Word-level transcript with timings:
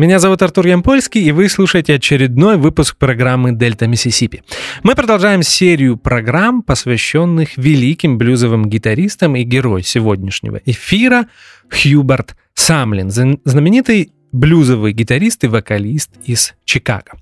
Меня 0.00 0.18
зовут 0.18 0.40
Артур 0.40 0.66
Ямпольский, 0.66 1.20
и 1.20 1.30
вы 1.30 1.50
слушаете 1.50 1.96
очередной 1.96 2.56
выпуск 2.56 2.96
программы 2.96 3.52
«Дельта 3.52 3.86
Миссисипи». 3.86 4.42
Мы 4.82 4.94
продолжаем 4.94 5.42
серию 5.42 5.98
программ, 5.98 6.62
посвященных 6.62 7.58
великим 7.58 8.16
блюзовым 8.16 8.64
гитаристам 8.64 9.36
и 9.36 9.42
герой 9.42 9.82
сегодняшнего 9.82 10.58
эфира 10.64 11.26
Хьюберт 11.68 12.34
Самлин, 12.54 13.10
знаменитый 13.10 14.14
блюзовый 14.32 14.94
гитарист 14.94 15.44
и 15.44 15.48
вокалист 15.48 16.12
из 16.24 16.54
Чикаго. 16.64 17.18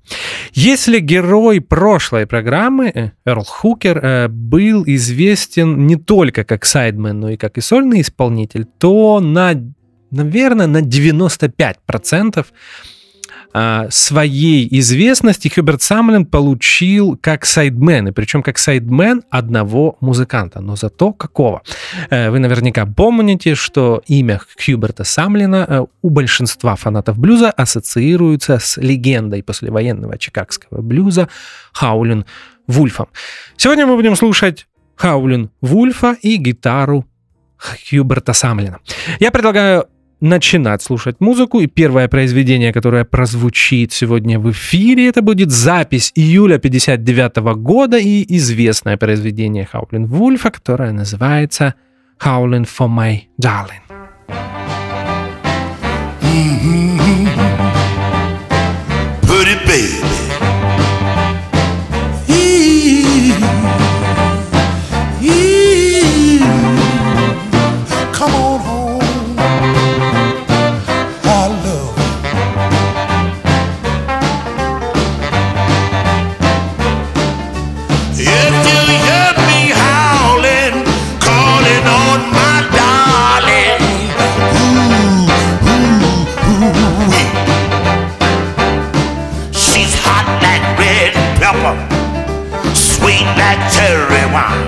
Если 0.53 0.99
герой 0.99 1.59
прошлой 1.59 2.27
программы, 2.27 2.91
э, 2.95 3.11
Эрл 3.25 3.43
Хукер, 3.43 3.97
э, 3.97 4.27
был 4.29 4.85
известен 4.85 5.85
не 5.85 5.97
только 5.97 6.45
как 6.45 6.63
сайдмен, 6.63 7.19
но 7.19 7.31
и 7.31 7.35
как 7.35 7.57
и 7.57 7.61
сольный 7.61 7.99
исполнитель, 7.99 8.63
то 8.63 9.19
на 9.19 9.53
наверное, 10.11 10.67
на 10.67 10.81
95% 10.81 12.45
а, 13.51 13.87
своей 13.89 14.67
известности 14.79 15.47
Хьюберт 15.47 15.81
Самлин 15.81 16.25
получил 16.25 17.17
как 17.19 17.45
сайдмен, 17.45 18.09
и 18.09 18.11
причем 18.11 18.43
как 18.43 18.59
сайдмен 18.59 19.23
одного 19.31 19.97
музыканта, 20.01 20.61
но 20.61 20.75
зато 20.75 21.13
какого. 21.13 21.63
Э, 22.11 22.29
вы 22.29 22.37
наверняка 22.37 22.85
помните, 22.85 23.55
что 23.55 24.03
имя 24.05 24.39
Хьюберта 24.63 25.03
Самлина 25.03 25.65
э, 25.67 25.85
у 26.03 26.09
большинства 26.11 26.75
фанатов 26.75 27.17
блюза 27.17 27.49
ассоциируется 27.49 28.59
с 28.59 28.77
легендой 28.77 29.41
послевоенного 29.41 30.19
чикагского 30.19 30.81
блюза 30.83 31.27
Хаулин 31.73 32.25
Вульфом. 32.67 33.07
Сегодня 33.57 33.87
мы 33.87 33.95
будем 33.95 34.15
слушать 34.15 34.67
Хаулин 34.95 35.49
Вульфа 35.59 36.15
и 36.21 36.35
гитару 36.35 37.07
Хьюберта 37.57 38.33
Самлина. 38.33 38.77
Я 39.19 39.31
предлагаю 39.31 39.87
начинать 40.21 40.81
слушать 40.81 41.17
музыку. 41.19 41.59
И 41.59 41.67
первое 41.67 42.07
произведение, 42.07 42.73
которое 42.73 43.05
прозвучит 43.05 43.91
сегодня 43.91 44.39
в 44.39 44.51
эфире, 44.51 45.07
это 45.07 45.21
будет 45.21 45.51
запись 45.51 46.11
июля 46.15 46.57
59 46.57 47.37
года 47.57 47.97
и 47.97 48.25
известное 48.37 48.97
произведение 48.97 49.65
Хаулин 49.65 50.05
Вульфа, 50.05 50.51
которое 50.51 50.91
называется 50.91 51.75
«Howling 52.23 52.67
for 52.67 52.87
my 52.87 53.21
darling». 53.39 53.81
Pretty 59.23 59.55
baby 59.65 60.18
sweet 93.19 93.35
like 93.35 93.59
cherry 93.75 94.25
wine. 94.31 94.67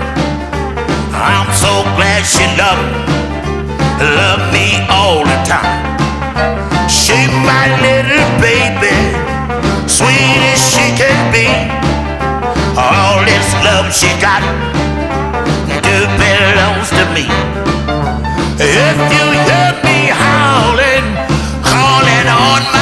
I'm 1.16 1.48
so 1.56 1.82
glad 1.96 2.20
she 2.24 2.44
loved 2.60 2.84
me, 4.52 4.52
me 4.52 4.66
all 4.90 5.24
the 5.24 5.38
time. 5.48 5.96
She 6.88 7.16
my 7.48 7.72
little 7.80 8.28
baby, 8.44 8.92
sweet 9.88 10.40
as 10.52 10.60
she 10.72 10.86
can 11.00 11.18
be. 11.32 11.48
All 12.76 13.24
this 13.24 13.48
love 13.64 13.88
she 13.92 14.10
got, 14.20 14.42
do 15.84 15.96
belongs 16.20 16.90
to 16.98 17.04
me. 17.16 17.26
If 18.60 18.98
you 19.14 19.26
hear 19.48 19.72
me 19.84 20.12
howling, 20.12 21.06
calling 21.64 22.28
on 22.28 22.62
my 22.72 22.81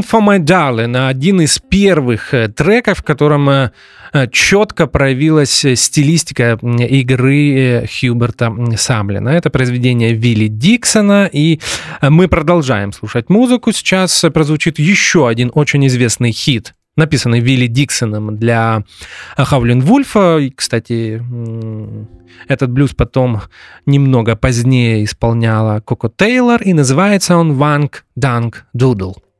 Howling 0.00 0.06
for 0.10 0.20
My 0.20 0.38
Darling, 0.38 1.08
один 1.08 1.40
из 1.40 1.58
первых 1.58 2.34
э, 2.34 2.48
треков, 2.48 2.98
в 2.98 3.02
котором 3.02 3.48
э, 3.50 3.70
э, 4.12 4.26
четко 4.28 4.86
проявилась 4.86 5.64
стилистика 5.74 6.58
игры 6.62 7.86
Хьюберта 7.86 8.52
Самлина. 8.76 9.30
Это 9.30 9.50
произведение 9.50 10.12
Вилли 10.12 10.48
Диксона, 10.48 11.28
и 11.30 11.60
мы 12.02 12.28
продолжаем 12.28 12.92
слушать 12.92 13.28
музыку. 13.28 13.72
Сейчас 13.72 14.24
прозвучит 14.32 14.78
еще 14.78 15.28
один 15.28 15.50
очень 15.54 15.86
известный 15.86 16.32
хит, 16.32 16.74
написанный 16.96 17.40
Вилли 17.40 17.66
Диксоном 17.66 18.36
для 18.36 18.84
Хаулин 19.36 19.80
Вульфа. 19.80 20.38
И, 20.38 20.50
кстати, 20.50 21.22
этот 22.48 22.70
блюз 22.70 22.94
потом 22.94 23.42
немного 23.86 24.36
позднее 24.36 25.04
исполняла 25.04 25.80
Коко 25.80 26.08
Тейлор, 26.08 26.62
и 26.62 26.72
называется 26.72 27.36
он 27.36 27.54
«Wang 27.54 28.04
Dang 28.16 28.66
Doodle». 28.72 29.14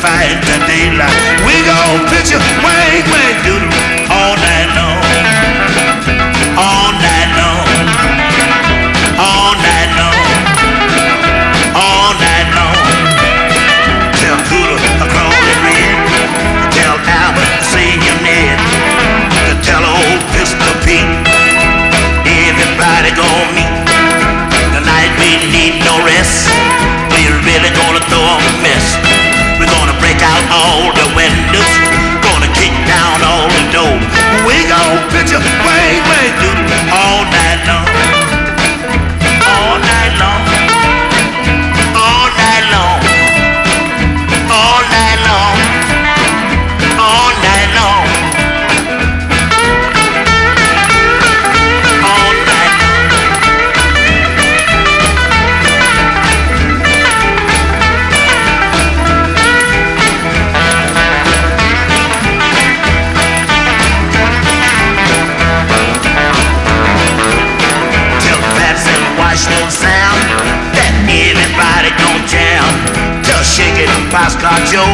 fight 0.00 0.40
the 0.48 0.56
daylight. 0.64 1.20
We 1.44 1.54
gon' 1.68 2.08
pitch 2.08 2.32
you 2.32 2.40
Wayne 2.64 3.04
Wayne 3.12 3.38
Doodle 3.44 3.68
all 4.08 4.34
night 4.36 4.72
long. 4.76 5.09
It 74.12 74.16
Joe 74.66 74.90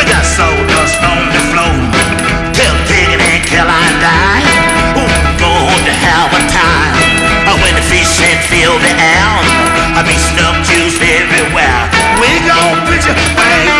we 0.00 0.02
got 0.08 0.24
sawdust 0.24 0.96
on 1.04 1.28
the 1.28 1.40
floor. 1.52 1.76
Tell 2.56 2.72
Piggin 2.88 3.20
and 3.20 3.44
Caroline 3.44 4.00
die 4.00 4.40
who 4.96 5.04
going 5.36 5.84
to 5.84 5.92
have 6.08 6.32
a 6.32 6.40
time 6.48 7.60
when 7.60 7.74
the 7.76 7.84
fish 7.84 8.16
and 8.24 8.40
fill 8.48 8.80
the 8.80 8.92
air. 8.96 9.32
I 9.92 10.00
be 10.08 10.16
snub 10.16 10.56
juice 10.64 10.96
everywhere. 11.04 11.84
We 12.16 12.32
gon' 12.48 12.80
pitch 12.88 13.04
you 13.04 13.79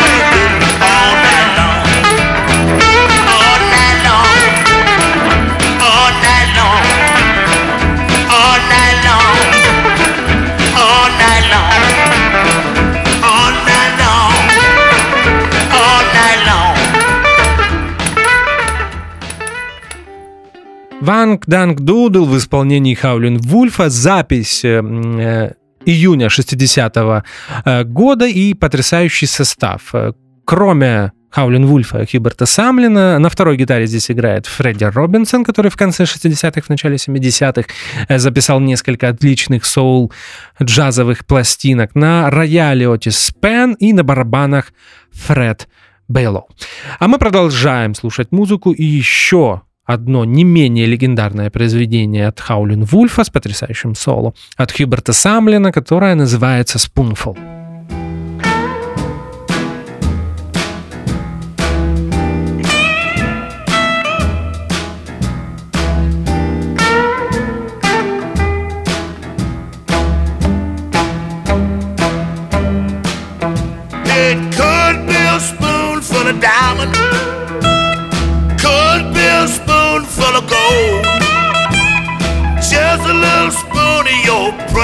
Wang 21.11 21.47
Dang 21.49 21.81
Doodle 21.81 22.25
в 22.25 22.39
исполнении 22.39 22.95
Хаулин 22.95 23.39
Вульфа. 23.39 23.91
Запись 23.91 24.65
э, 24.65 24.81
э, 24.81 25.55
июня 25.85 26.29
60-го 26.29 27.25
э, 27.65 27.83
года 27.83 28.27
и 28.29 28.55
потрясающий 28.55 29.27
состав. 29.27 29.93
Э, 29.93 30.13
Кроме 30.45 31.11
Хаулин 31.31 31.67
Вульфа 31.67 32.07
Хьюберта 32.07 32.47
Самлина, 32.47 33.19
на 33.19 33.29
второй 33.29 33.57
гитаре 33.57 33.87
здесь 33.87 34.09
играет 34.09 34.47
Фредди 34.47 34.85
Робинсон, 34.85 35.43
который 35.43 35.73
в 35.73 35.77
конце 35.77 36.05
60-х, 36.05 36.61
в 36.61 36.69
начале 36.69 36.95
70-х 36.95 37.69
э, 38.07 38.19
записал 38.21 38.61
несколько 38.61 39.09
отличных 39.09 39.65
соул-джазовых 39.65 41.27
пластинок. 41.27 41.97
На 41.97 42.31
рояле 42.31 42.89
Отис 42.89 43.19
Спэнн 43.19 43.73
и 43.73 43.93
на 43.93 44.05
барабанах 44.05 44.73
Фред 45.11 45.69
Бейлоу. 46.07 46.47
А 47.01 47.09
мы 47.09 47.19
продолжаем 47.19 47.97
слушать 47.97 48.31
музыку 48.31 48.71
и 48.71 48.85
еще 48.85 49.63
одно 49.93 50.25
не 50.25 50.45
менее 50.45 50.87
легендарное 50.87 51.51
произведение 51.51 52.29
от 52.29 52.41
Хаулин 52.41 52.85
Вульфа 52.85 53.25
с 53.25 53.31
потрясающим 53.31 53.95
соло 53.95 54.35
от 54.57 54.73
Хьюберта 54.73 55.13
Самлина, 55.13 55.73
которое 55.73 56.15
называется 56.15 56.79
«Spoonful». 56.79 57.60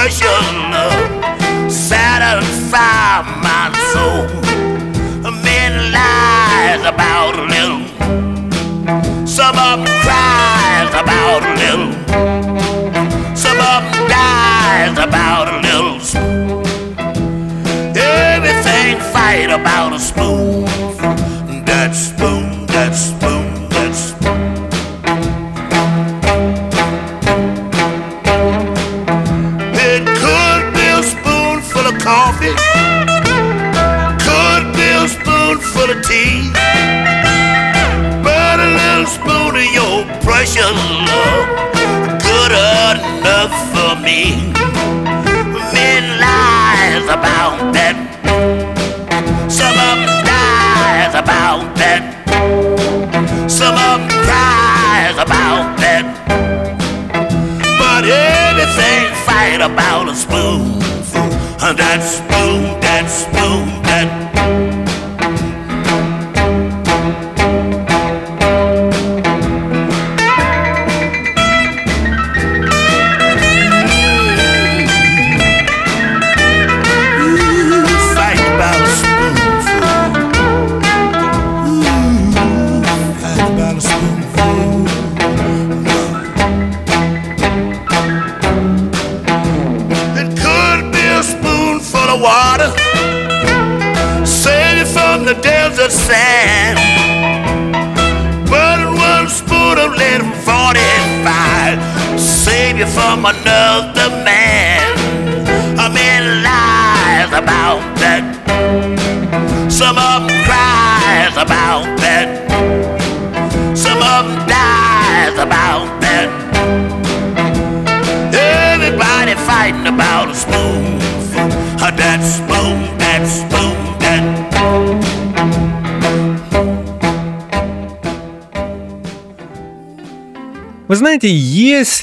Love, 0.09 1.73
satisfy 1.73 3.23
my 3.43 3.73
soul. 3.93 4.27
Men 5.43 5.91
lies 5.91 6.83
about 6.87 7.35
little, 7.51 7.83
some 9.27 9.57
of 9.59 9.85
them 9.85 10.01
cries 10.03 10.91
about 10.95 11.43
little, 11.59 11.93
some 13.35 13.59
of 13.59 13.83
them 13.83 14.09
dies 14.09 14.97
about 14.97 15.63
little. 15.63 15.97
Everything 17.97 19.01
fight 19.13 19.51
about 19.51 19.93
a 19.93 19.99
spoon. 19.99 20.46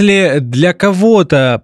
Если 0.03 0.39
для 0.39 0.73
кого-то 0.73 1.63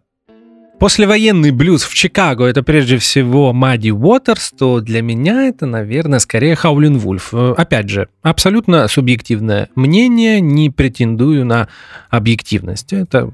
послевоенный 0.79 1.51
блюз 1.51 1.83
в 1.83 1.93
Чикаго 1.93 2.45
это 2.45 2.63
прежде 2.63 2.97
всего 2.97 3.51
Мадди 3.51 3.89
Уотерс, 3.89 4.51
то 4.57 4.79
для 4.79 5.01
меня 5.01 5.47
это, 5.47 5.65
наверное, 5.65 6.19
скорее 6.19 6.55
Хаулин 6.55 6.97
Вульф. 6.97 7.33
Э, 7.33 7.53
Опять 7.57 7.89
же, 7.89 8.07
абсолютно 8.21 8.87
субъективное 8.87 9.67
мнение, 9.75 10.39
не 10.39 10.69
претендую 10.69 11.45
на 11.45 11.67
объективность. 12.09 12.93
Это 12.93 13.29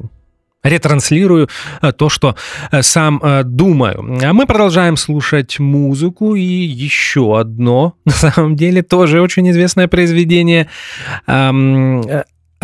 ретранслирую 0.64 1.50
э, 1.84 1.92
то, 1.92 2.10
что 2.10 2.36
э, 2.72 2.82
сам 2.82 3.22
думаю. 3.44 4.20
А 4.24 4.34
мы 4.34 4.48
продолжаем 4.48 4.98
слушать 4.98 5.60
музыку 5.60 6.34
и 6.34 6.42
еще 6.42 7.40
одно, 7.40 7.94
на 8.06 8.12
самом 8.12 8.56
деле, 8.56 8.82
тоже 8.82 9.22
очень 9.22 9.48
известное 9.52 9.88
произведение 9.88 10.68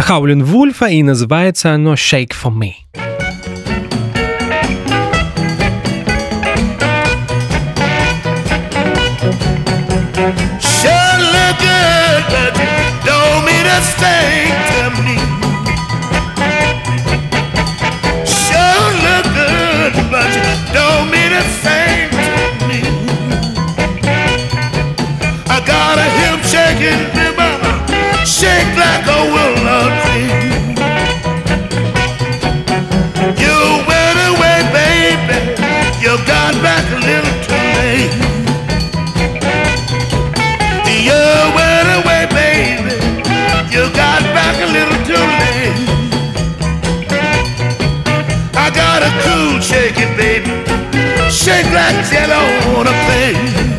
Хаулин 0.02 0.44
Вульфа, 0.44 0.88
и 0.88 1.04
называется 1.04 1.74
оно 1.74 1.94
«Shake 1.94 2.32
for 2.32 2.52
me». 2.52 3.01
Shake 51.44 51.66
ain't 51.66 52.12
yellow, 52.12 52.78
on 52.78 52.86
a 52.86 52.94
thing. 53.08 53.71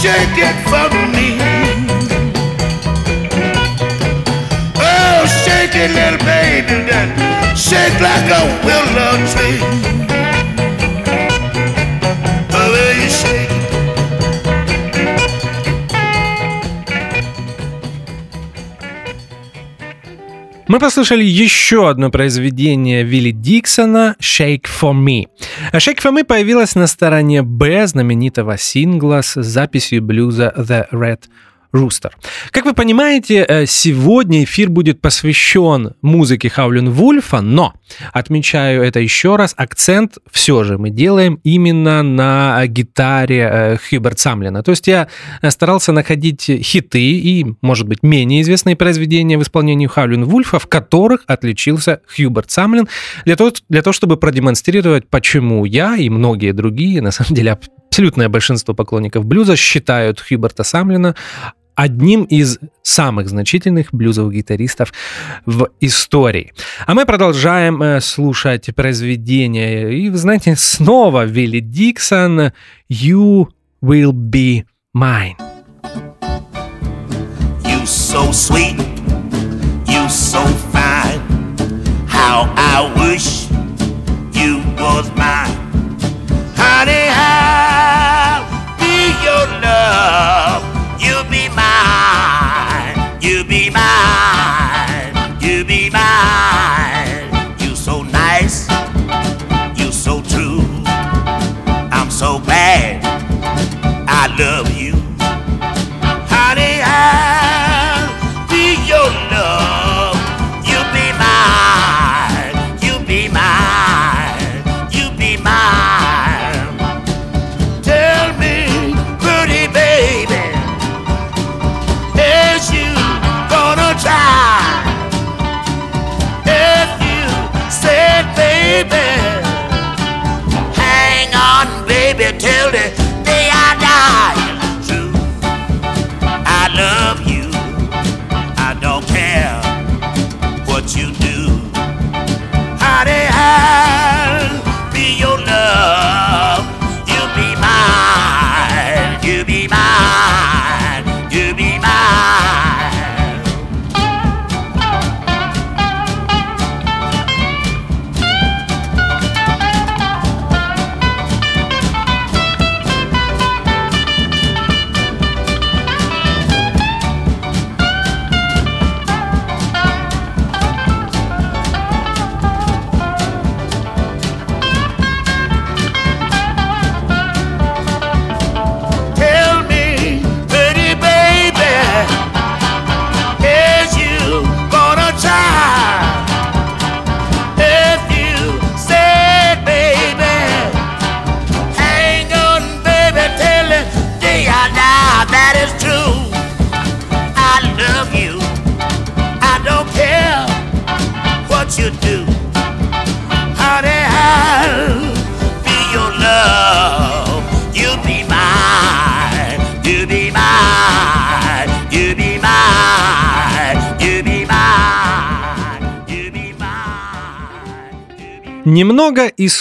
Shake 0.00 0.38
it 0.38 0.56
for 0.70 0.88
me. 1.10 1.28
Oh, 4.76 5.26
shake 5.42 5.74
it, 5.74 5.90
little 5.90 6.18
baby, 6.24 6.86
then 6.88 7.08
shake 7.56 7.98
like 8.00 8.30
a 8.30 8.42
willow 8.64 9.16
tree. 9.32 9.97
Мы 20.78 20.82
послушали 20.82 21.24
еще 21.24 21.90
одно 21.90 22.08
произведение 22.08 23.02
Вилли 23.02 23.32
Диксона 23.32 24.14
«Shake 24.22 24.66
for 24.80 24.92
Me». 24.92 25.24
«Shake 25.72 25.98
for 26.00 26.16
Me» 26.16 26.22
появилась 26.22 26.76
на 26.76 26.86
стороне 26.86 27.42
«Б» 27.42 27.84
знаменитого 27.88 28.56
сингла 28.56 29.22
с 29.22 29.42
записью 29.42 30.02
блюза 30.02 30.54
«The 30.56 30.88
Red 30.92 31.22
Rooster». 31.72 32.10
Как 32.50 32.64
вы 32.64 32.74
понимаете, 32.74 33.44
э, 33.46 33.66
сегодня 33.66 34.44
эфир 34.44 34.70
будет 34.70 35.00
посвящен 35.00 35.94
музыке 36.02 36.48
Хаулин 36.48 36.90
Вульфа, 36.90 37.40
но, 37.40 37.74
отмечаю 38.12 38.82
это 38.82 39.00
еще 39.00 39.36
раз, 39.36 39.54
акцент 39.56 40.18
все 40.30 40.64
же 40.64 40.78
мы 40.78 40.90
делаем 40.90 41.40
именно 41.44 42.02
на 42.02 42.66
гитаре 42.66 43.48
э, 43.50 43.76
Хьюберт 43.76 44.18
Самлина. 44.18 44.62
То 44.62 44.70
есть 44.70 44.86
я 44.86 45.08
э, 45.42 45.50
старался 45.50 45.92
находить 45.92 46.42
хиты 46.42 47.00
и, 47.00 47.46
может 47.60 47.86
быть, 47.86 48.02
менее 48.02 48.42
известные 48.42 48.76
произведения 48.76 49.38
в 49.38 49.42
исполнении 49.42 49.86
Хаулин 49.86 50.24
Вульфа, 50.24 50.58
в 50.58 50.66
которых 50.66 51.24
отличился 51.26 52.00
Хьюберт 52.14 52.50
Самлин, 52.50 52.88
для 53.24 53.36
того, 53.36 53.52
для 53.68 53.82
того, 53.82 53.92
чтобы 53.92 54.16
продемонстрировать, 54.16 55.08
почему 55.08 55.64
я 55.64 55.96
и 55.96 56.08
многие 56.08 56.52
другие, 56.52 57.02
на 57.02 57.10
самом 57.10 57.34
деле 57.34 57.58
абсолютное 57.88 58.28
большинство 58.28 58.74
поклонников 58.74 59.24
блюза 59.24 59.56
считают 59.56 60.20
Хьюберта 60.20 60.62
Самлина 60.62 61.16
одним 61.78 62.24
из 62.24 62.58
самых 62.82 63.28
значительных 63.28 63.94
блюзовых 63.94 64.34
гитаристов 64.34 64.92
в 65.46 65.68
истории. 65.80 66.52
А 66.86 66.94
мы 66.94 67.06
продолжаем 67.06 67.80
э, 67.80 68.00
слушать 68.00 68.74
произведение. 68.74 69.96
И, 69.96 70.10
вы 70.10 70.18
знаете, 70.18 70.56
снова 70.56 71.24
Вилли 71.24 71.60
Диксон 71.60 72.50
«You 72.90 73.46
will 73.80 74.12
be 74.12 74.64
mine». 74.92 75.36
You 77.64 77.86
so 77.86 78.32
sweet, 78.32 78.76
you 79.86 80.08
so 80.08 80.44
fine. 80.72 81.20
How 82.08 82.52
I 82.56 82.92
wish 82.96 83.48
you 84.32 84.60
was 84.76 85.08
mine. 85.16 85.67
Love 104.38 104.77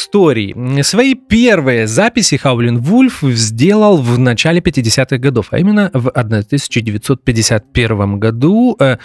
Историй. 0.07 0.55
Свои 0.83 1.15
первые 1.15 1.85
записи 1.85 2.37
Хаулин 2.37 2.79
Вульф 2.79 3.23
сделал 3.23 3.97
в 3.97 4.17
начале 4.17 4.61
50-х 4.61 5.17
годов, 5.17 5.47
а 5.51 5.59
именно 5.59 5.91
в 5.93 6.07
1951 6.07 8.17
году 8.17 8.77
э, 8.79 8.99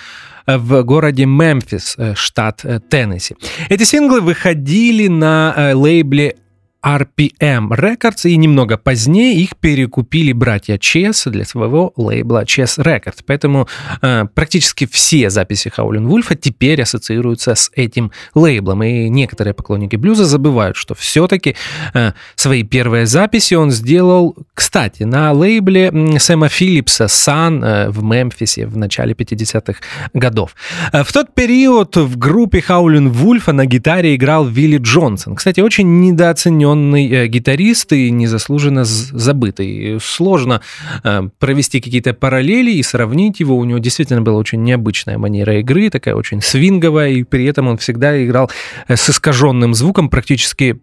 в 0.47 0.83
городе 0.85 1.27
Мемфис, 1.27 1.97
э, 1.99 2.15
штат 2.15 2.65
э, 2.65 2.79
Теннесси. 2.89 3.35
Эти 3.69 3.83
синглы 3.83 4.21
выходили 4.21 5.09
на 5.09 5.73
лейбле 5.75 6.37
RPM 6.85 7.69
Records, 7.71 8.29
и 8.29 8.37
немного 8.37 8.77
позднее 8.77 9.37
их 9.37 9.57
перекупили 9.57 10.33
братья 10.33 10.79
Чес 10.79 11.25
для 11.27 11.45
своего 11.45 11.93
лейбла 11.97 12.45
Chess 12.45 12.79
Records. 12.79 13.21
Поэтому 13.27 13.69
э, 14.01 14.25
практически 14.35 14.87
все 14.87 15.31
записи 15.31 15.69
Хаулин 15.69 16.09
Вульфа 16.09 16.35
теперь 16.35 16.83
ассоциируются 16.83 17.55
с 17.55 17.71
этим 17.75 18.11
лейблом. 18.35 18.83
И 18.83 19.09
некоторые 19.09 19.55
поклонники 19.55 19.97
блюза 19.97 20.25
забывают, 20.25 20.77
что 20.77 20.95
все-таки 20.95 21.55
э, 21.95 22.13
свои 22.35 22.65
первые 22.65 23.07
записи 23.07 23.55
он 23.55 23.71
сделал, 23.71 24.37
кстати, 24.55 25.05
на 25.05 25.33
лейбле 25.33 26.19
Сэма 26.19 26.49
Филлипса 26.49 27.05
Sun 27.05 27.65
э, 27.65 27.91
в 27.91 28.03
Мемфисе 28.03 28.67
в 28.67 28.77
начале 28.77 29.15
50-х 29.15 29.79
годов. 30.15 30.57
Э, 30.93 31.05
в 31.05 31.13
тот 31.13 31.35
период 31.35 31.97
в 31.97 32.19
группе 32.19 32.61
Хаулин 32.61 33.11
Вульфа 33.11 33.53
на 33.53 33.67
гитаре 33.67 34.17
играл 34.17 34.47
Вилли 34.47 34.79
Джонсон. 34.79 35.37
Кстати, 35.37 35.61
очень 35.61 36.01
недооценен 36.01 36.72
ценный 36.73 37.09
э, 37.09 37.27
гитарист 37.27 37.93
и 37.93 38.11
незаслуженно 38.11 38.85
забытый. 38.85 39.99
Сложно 40.01 40.63
э, 41.05 41.29
провести 41.39 41.81
какие-то 41.81 42.15
параллели 42.15 42.73
и 42.73 42.83
сравнить 42.83 43.41
его. 43.41 43.57
У 43.57 43.65
него 43.65 43.79
действительно 43.79 44.23
была 44.23 44.39
очень 44.39 44.63
необычная 44.63 45.19
манера 45.19 45.61
игры, 45.61 45.91
такая 45.91 46.15
очень 46.15 46.41
свинговая, 46.41 47.11
и 47.11 47.23
при 47.25 47.45
этом 47.45 47.69
он 47.69 47.77
всегда 47.77 48.25
играл 48.25 48.51
э, 48.89 48.97
с 48.97 49.11
искаженным 49.11 49.75
звуком, 49.75 50.09
практически 50.09 50.81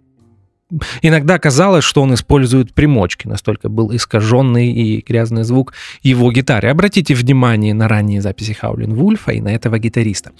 Иногда 1.01 1.39
казалось, 1.39 1.83
что 1.83 2.01
он 2.01 2.13
использует 2.13 2.73
примочки, 2.73 3.27
настолько 3.27 3.69
был 3.69 3.95
искаженный 3.95 4.71
и 4.71 5.03
грязный 5.05 5.43
звук 5.43 5.73
его 6.03 6.31
гитары. 6.31 6.69
Обратите 6.69 7.15
внимание 7.15 7.73
на 7.73 7.87
ранние 7.87 8.21
записи 8.21 8.53
Хаулин 8.53 8.93
Вульфа 8.93 9.31
и 9.31 9.41
на 9.41 9.49
этого 9.49 9.79
гитариста. 9.79 10.31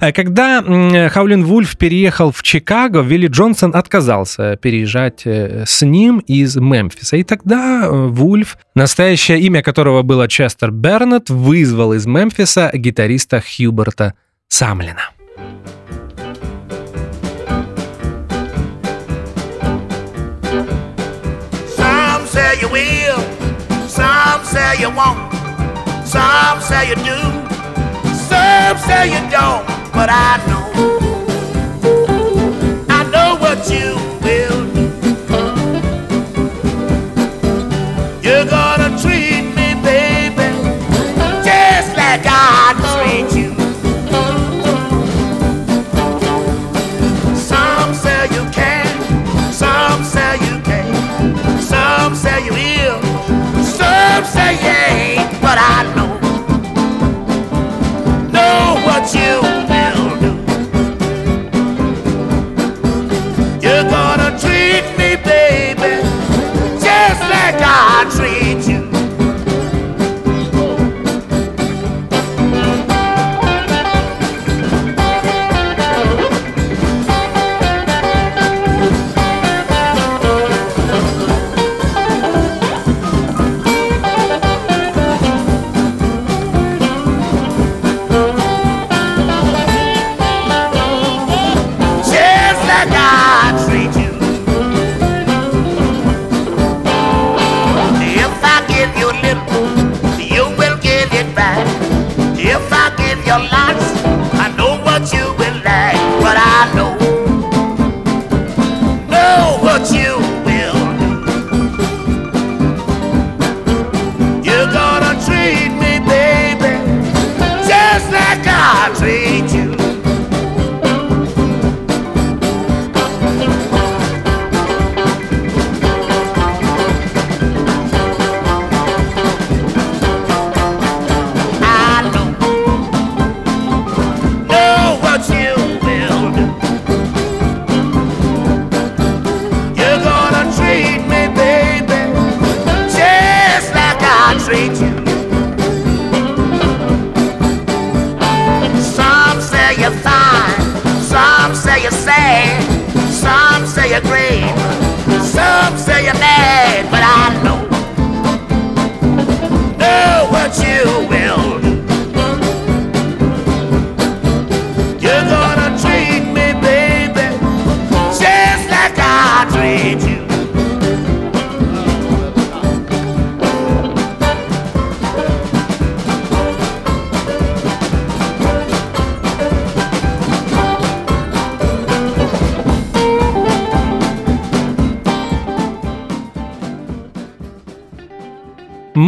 Э, 0.00 0.12
когда 0.12 0.62
Хаулин 1.10 1.44
Вульф 1.44 1.76
переехал 1.78 2.32
в 2.32 2.42
Чикаго, 2.42 3.00
Вилли 3.00 3.28
Джонсон 3.28 3.74
отказался 3.74 4.56
переезжать 4.56 5.22
э, 5.24 5.64
с 5.66 5.82
ним 5.82 6.18
из 6.18 6.56
Мемфиса. 6.56 7.16
И 7.16 7.22
тогда 7.22 7.86
э, 7.86 7.90
Вульф, 7.90 8.58
настоящее 8.74 9.40
имя 9.40 9.62
которого 9.62 10.02
было 10.02 10.28
Честер 10.28 10.70
Бернет, 10.70 11.30
вызвал 11.30 11.92
из 11.92 12.06
Мемфиса 12.06 12.70
гитариста 12.74 13.40
Хьюберта 13.40 14.14
Самлина. 14.48 15.15
Say 22.56 22.62
you 22.62 22.72
will, 22.72 23.18
some 23.88 24.44
say 24.44 24.80
you 24.80 24.88
won't, 24.90 25.32
some 26.06 26.60
say 26.60 26.88
you 26.88 26.94
do, 26.96 27.20
some 28.14 28.78
say 28.78 29.08
you 29.08 29.30
don't, 29.30 29.66
but 29.92 30.08
I 30.10 30.42
know, 30.46 31.15
you 59.14 59.55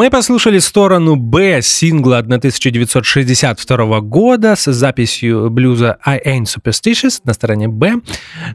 Мы 0.08 0.12
послушали 0.12 0.58
сторону 0.58 1.16
Б 1.16 1.60
сингла 1.60 2.20
1962 2.20 4.00
года 4.00 4.56
с 4.56 4.72
записью 4.72 5.50
блюза 5.50 5.98
I 6.02 6.18
Ain't 6.24 6.44
Superstitious 6.44 7.20
на 7.24 7.34
стороне 7.34 7.68
Б. 7.68 8.00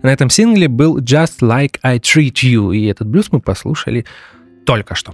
На 0.02 0.12
этом 0.12 0.32
сингле 0.32 0.68
был 0.68 0.98
Just 0.98 1.42
Like 1.42 1.78
I 1.84 2.00
Treat 2.00 2.42
You, 2.42 2.76
и 2.76 2.88
этот 2.88 3.08
блюз 3.08 3.28
мы 3.32 3.40
послушали 3.40 4.04
только 4.66 4.96
что. 4.96 5.14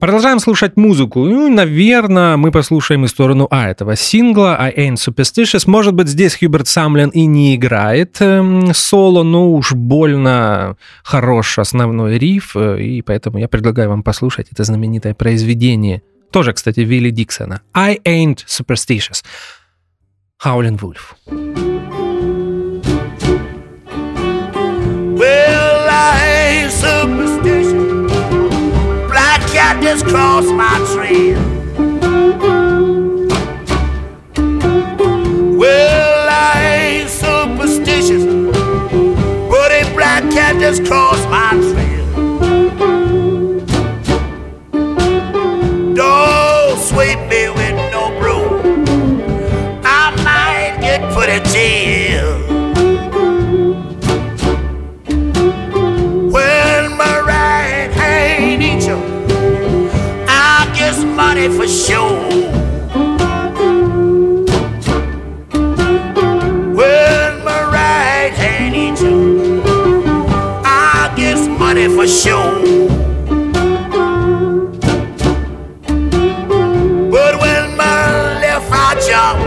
Продолжаем 0.00 0.38
слушать 0.38 0.76
музыку. 0.76 1.24
Ну, 1.24 1.48
наверное, 1.48 2.36
мы 2.36 2.52
послушаем 2.52 3.04
и 3.04 3.08
сторону 3.08 3.48
А 3.50 3.68
этого 3.68 3.96
сингла 3.96 4.56
I 4.56 4.72
Ain't 4.74 4.94
Superstitious. 4.94 5.64
Может 5.66 5.92
быть, 5.92 6.06
здесь 6.06 6.36
Хьюберт 6.36 6.68
Самлин 6.68 7.08
и 7.08 7.26
не 7.26 7.56
играет 7.56 8.16
эм, 8.20 8.72
соло, 8.74 9.24
но 9.24 9.52
уж 9.52 9.72
больно 9.72 10.76
хорош 11.02 11.58
основной 11.58 12.16
риф, 12.16 12.54
э, 12.54 12.80
и 12.80 13.02
поэтому 13.02 13.38
я 13.38 13.48
предлагаю 13.48 13.88
вам 13.88 14.04
послушать 14.04 14.46
это 14.52 14.62
знаменитое 14.62 15.14
произведение. 15.14 16.02
Тоже, 16.30 16.52
кстати, 16.52 16.80
Вилли 16.80 17.10
Диксона. 17.10 17.62
I 17.74 17.98
Ain't 18.04 18.38
Superstitious. 18.46 19.24
Howlin' 20.44 20.78
Wolf. 20.78 21.67
Just 29.98 30.14
crossed 30.14 30.54
my 30.54 30.78
trail. 30.94 31.38
Well, 35.58 36.28
I 36.30 37.00
ain't 37.00 37.10
superstitious, 37.10 38.24
but 39.50 39.72
a 39.72 39.92
black 39.94 40.22
cat 40.30 40.60
just 40.60 40.84
crossed 40.84 41.07
money 61.38 61.56
for 61.56 61.68
sure. 61.68 62.18
When 66.74 67.44
my 67.44 67.62
right 67.72 68.32
hand 68.34 68.98
you, 68.98 69.62
I 70.64 71.12
guess 71.16 71.46
money 71.46 71.86
for 71.86 72.08
sure. 72.08 72.58
But 77.10 77.40
when 77.40 77.76
my 77.76 78.40
left 78.40 78.72
eye 78.72 78.96
jump, 79.06 79.38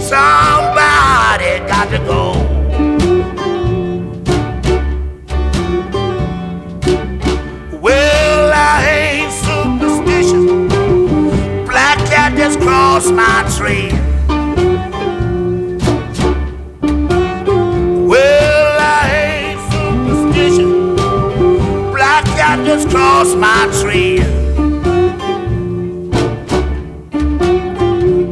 somebody 0.00 0.47
just 13.00 13.14
my 13.14 13.48
trail. 13.56 13.94
Well, 18.08 18.78
I 18.80 19.02
ain't 19.22 19.60
superstitious. 19.70 20.72
Black 21.94 22.24
cat 22.24 22.66
just 22.66 22.88
crossed 22.90 23.36
my 23.36 23.68
trail. 23.80 24.26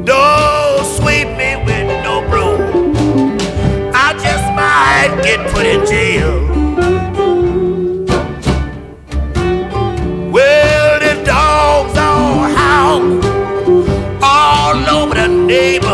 Don't 0.05 0.85
sweep 0.97 1.29
me 1.39 1.51
with 1.65 1.87
no 2.03 2.29
broom. 2.29 3.39
I 3.95 4.15
just 4.15 4.47
might 4.61 5.21
get 5.23 5.49
put 5.53 5.65
in 5.65 5.87
jail. 5.87 6.46
Amen. 15.57 15.86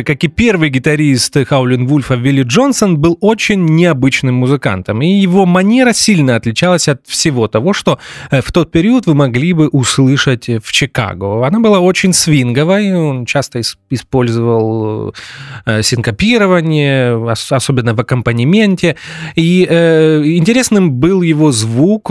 Же, 0.00 0.04
как 0.04 0.24
и 0.24 0.28
первый 0.28 0.70
гитарист 0.70 1.36
Хаулин 1.46 1.86
Вульфа 1.86 2.14
Вилли 2.14 2.42
Джонсон, 2.42 2.98
был 2.98 3.16
очень 3.20 3.64
необычным 3.64 4.34
музыкантом, 4.34 5.02
и 5.02 5.06
его 5.06 5.46
манера 5.46 5.92
сильно 5.92 6.36
отличалась 6.36 6.88
от 6.88 7.06
всего 7.06 7.48
того, 7.48 7.72
что 7.72 7.98
э, 8.30 8.40
в 8.40 8.50
тот 8.52 8.70
период 8.70 9.06
вы 9.06 9.14
могли 9.14 9.52
бы 9.52 9.68
услышать 9.68 10.48
в 10.48 10.72
Чикаго. 10.72 11.46
Она 11.46 11.60
была 11.60 11.80
очень 11.80 12.12
свинговой, 12.12 12.92
он 12.92 13.26
часто 13.26 13.58
ис- 13.58 13.76
использовал 13.90 15.14
э, 15.66 15.82
синкопирование, 15.82 17.16
ос- 17.16 17.52
особенно 17.52 17.94
в 17.94 18.00
аккомпанементе, 18.00 18.96
и 19.36 19.66
э, 19.68 20.22
интересным 20.24 20.92
был 20.92 21.22
его 21.22 21.52
звук, 21.52 22.10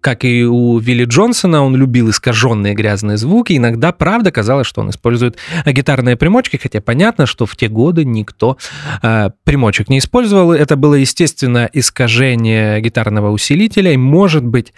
как 0.00 0.24
и 0.24 0.44
у 0.44 0.78
Вилли 0.78 1.04
Джонсона, 1.04 1.62
он 1.62 1.76
любил 1.76 2.10
искаженные 2.10 2.74
грязные 2.74 3.16
звуки. 3.16 3.56
Иногда, 3.56 3.92
правда, 3.92 4.30
казалось, 4.30 4.66
что 4.66 4.80
он 4.80 4.90
использует 4.90 5.38
гитарные 5.66 6.16
примочки, 6.16 6.56
хотя 6.56 6.80
понятно, 6.80 7.26
что 7.26 7.46
в 7.46 7.56
те 7.56 7.68
годы 7.68 8.04
никто 8.04 8.56
э, 9.02 9.30
примочек 9.44 9.88
не 9.88 9.98
использовал. 9.98 10.52
Это 10.52 10.76
было, 10.76 10.94
естественно, 10.94 11.68
искажение 11.72 12.80
гитарного 12.80 13.30
усилителя, 13.30 13.92
и, 13.92 13.96
может 13.96 14.44
быть, 14.44 14.72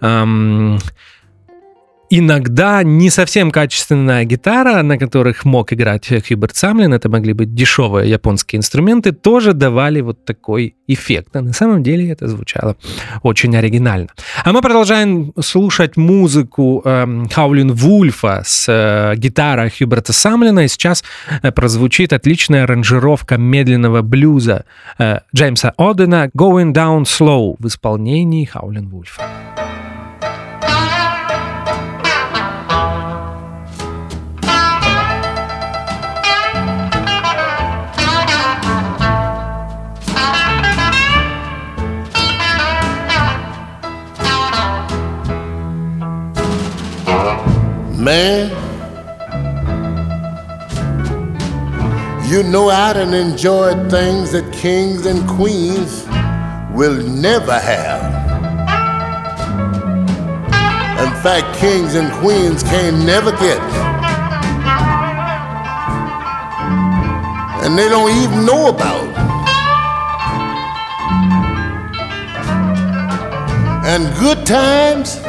эм, 0.00 0.78
иногда 2.10 2.82
не 2.82 3.10
совсем 3.10 3.50
качественная 3.50 4.24
гитара, 4.24 4.82
на 4.82 4.98
которых 4.98 5.44
мог 5.44 5.72
играть 5.72 6.08
Хьюберт 6.08 6.56
Самлин, 6.56 6.94
это 6.94 7.08
могли 7.08 7.32
быть 7.32 7.54
дешевые 7.54 8.10
японские 8.10 8.58
инструменты, 8.58 9.12
тоже 9.12 9.52
давали 9.52 10.00
вот 10.00 10.24
такой 10.24 10.74
эффект. 10.86 11.36
А 11.36 11.42
на 11.42 11.52
самом 11.52 11.82
деле 11.82 12.10
это 12.10 12.28
звучало 12.28 12.76
очень 13.22 13.56
оригинально. 13.56 14.08
А 14.44 14.52
мы 14.52 14.62
продолжаем 14.62 15.32
слушать 15.40 15.96
музыку 15.96 16.82
эм, 16.84 17.28
Хаулин 17.28 17.72
Вульфа 17.72 18.42
с 18.44 18.66
э, 18.68 19.16
гитарой 19.16 19.70
Хьюберта 19.70 20.12
Самлина, 20.12 20.60
и 20.60 20.68
сейчас 20.68 21.04
э, 21.42 21.52
прозвучит 21.52 22.12
отличная 22.12 22.64
аранжировка 22.64 23.36
медленного 23.36 24.02
блюза 24.02 24.64
э, 24.98 25.20
Джеймса 25.34 25.74
Одена 25.76 26.30
«Going 26.36 26.72
Down 26.72 27.02
Slow» 27.02 27.56
в 27.58 27.66
исполнении 27.66 28.44
Хаулин 28.44 28.88
Вульфа. 28.88 29.22
Man, 48.08 48.48
you 52.26 52.42
know 52.42 52.70
I 52.70 52.94
done 52.94 53.12
enjoyed 53.12 53.90
things 53.90 54.32
that 54.32 54.50
kings 54.50 55.04
and 55.04 55.28
queens 55.28 56.06
will 56.72 56.96
never 57.06 57.52
have. 57.52 58.02
In 61.04 61.22
fact, 61.22 61.54
kings 61.58 61.96
and 61.96 62.10
queens 62.14 62.62
can 62.62 63.04
never 63.04 63.30
get. 63.32 63.60
And 67.62 67.78
they 67.78 67.90
don't 67.90 68.10
even 68.22 68.46
know 68.46 68.70
about. 68.70 69.06
And 73.84 74.18
good 74.18 74.46
times. 74.46 75.27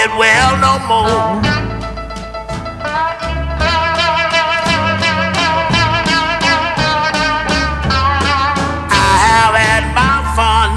Get 0.00 0.16
well 0.18 0.52
no 0.66 0.74
more. 0.88 1.42
I 8.88 9.12
have 9.26 9.54
had 9.64 9.84
my 10.00 10.16
fun. 10.38 10.70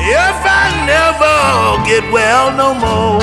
If 0.00 0.38
I 0.60 0.64
never 0.92 1.36
get 1.90 2.04
well 2.10 2.48
no 2.62 2.68
more. 2.72 3.20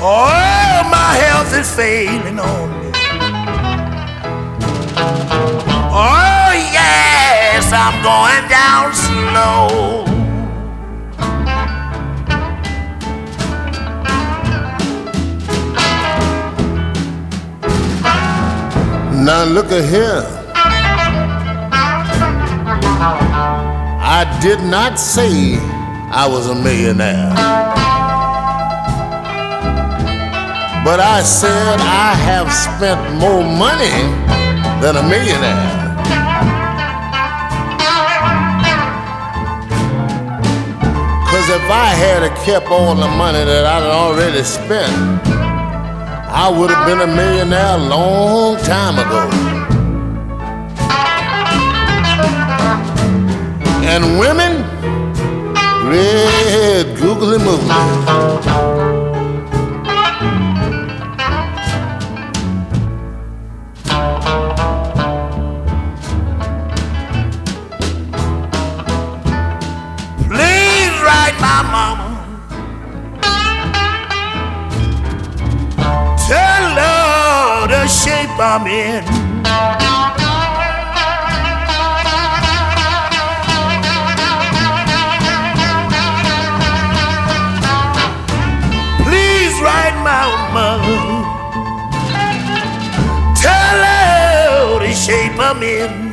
Oh, 0.00 0.88
my 0.90 1.10
health 1.24 1.54
is 1.54 1.74
failing 1.74 2.38
on 2.38 2.77
yes, 7.70 7.76
I'm 7.76 8.02
going 8.02 8.48
down 8.48 8.94
slow. 8.94 10.04
Now 19.24 19.44
look 19.44 19.66
at 19.72 19.84
here. 19.88 20.24
I 24.00 24.38
did 24.40 24.60
not 24.60 24.98
say 24.98 25.56
I 26.10 26.26
was 26.28 26.48
a 26.48 26.54
millionaire. 26.54 27.34
But 30.84 31.00
I 31.00 31.22
said 31.22 31.80
I 31.80 32.14
have 32.14 32.50
spent 32.50 33.18
more 33.20 33.42
money 33.42 33.90
than 34.80 34.96
a 34.96 35.02
millionaire. 35.02 35.88
If 41.50 41.70
I 41.70 41.86
had 41.86 42.36
kept 42.44 42.66
all 42.66 42.94
the 42.94 43.08
money 43.08 43.42
that 43.42 43.64
I'd 43.64 43.82
already 43.82 44.42
spent, 44.42 44.92
I 46.30 46.46
would 46.46 46.68
have 46.68 46.86
been 46.86 47.00
a 47.00 47.06
millionaire 47.06 47.76
a 47.76 47.88
long 47.88 48.58
time 48.58 48.98
ago. 48.98 49.30
And 53.88 54.18
women, 54.18 54.62
red 55.88 56.98
googly 56.98 57.38
moogly. 57.38 58.97
In. 78.66 79.04
Please 89.04 89.54
write 89.60 89.96
my 90.02 90.24
mother. 90.52 91.00
Tell 93.36 93.78
her 93.84 94.78
the 94.80 94.92
shape 94.94 95.38
I'm 95.38 95.62
in. 95.62 96.07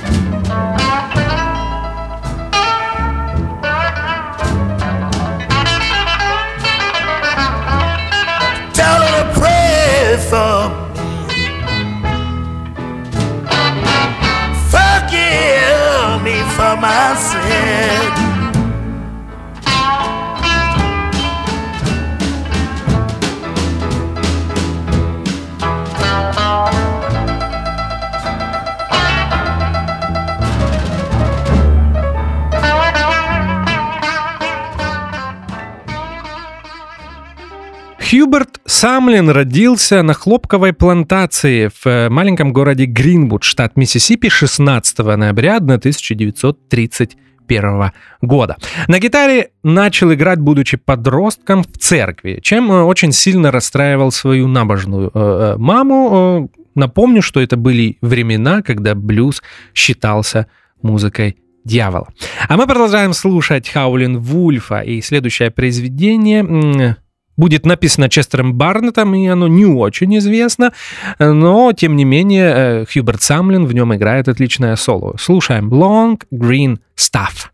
Самлин 38.86 39.32
родился 39.32 40.04
на 40.04 40.14
хлопковой 40.14 40.72
плантации 40.72 41.70
в 41.70 41.88
э, 41.88 42.08
маленьком 42.08 42.54
городе 42.54 42.86
Гринвуд, 42.86 43.44
штат 43.44 43.78
Миссисипи, 43.78 44.30
16 44.30 45.00
ноября 45.00 45.56
1931 45.56 47.92
года. 48.22 48.58
На 48.88 49.00
гитаре 49.00 49.50
начал 49.64 50.14
играть, 50.14 50.40
будучи 50.40 50.78
подростком 50.78 51.64
в 51.64 51.80
церкви, 51.80 52.40
чем 52.44 52.72
э, 52.72 52.84
очень 52.84 53.12
сильно 53.12 53.50
расстраивал 53.50 54.12
свою 54.12 54.48
набожную 54.48 55.10
э, 55.12 55.14
э, 55.16 55.56
маму. 55.58 56.52
Напомню, 56.76 57.24
что 57.24 57.42
это 57.42 57.58
были 57.58 57.98
времена, 58.02 58.62
когда 58.62 58.94
блюз 58.94 59.42
считался 59.74 60.46
музыкой 60.84 61.38
дьявола. 61.64 62.10
А 62.48 62.56
мы 62.56 62.68
продолжаем 62.68 63.14
слушать 63.14 63.68
Хаулин 63.68 64.20
Вульфа, 64.20 64.82
и 64.82 65.02
следующее 65.02 65.50
произведение 65.50 66.96
будет 67.38 67.66
написано 67.66 68.10
Честером 68.10 68.54
Барнеттом, 68.54 69.14
и 69.16 69.28
оно 69.28 69.48
не 69.48 69.66
очень 69.66 70.18
известно, 70.18 70.74
но, 71.20 71.74
тем 71.74 71.96
не 71.96 72.06
менее, 72.06 72.54
э, 72.56 72.86
Хьюберт 72.86 73.22
Самлин 73.22 73.66
в 73.66 73.74
нем 73.74 73.94
играет 73.96 74.28
отличное 74.28 74.76
соло. 74.76 75.16
Слушаем 75.20 75.70
Long 75.70 76.22
Green 76.32 76.80
Stuff. 76.96 77.50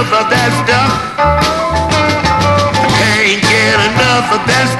Enough 0.00 0.24
of 0.24 0.30
that 0.30 0.50
stuff. 0.64 0.92
I 2.80 2.88
can't 2.96 3.42
get 3.44 3.76
enough 3.92 4.32
of 4.32 4.40
that 4.48 4.66
stuff. 4.72 4.79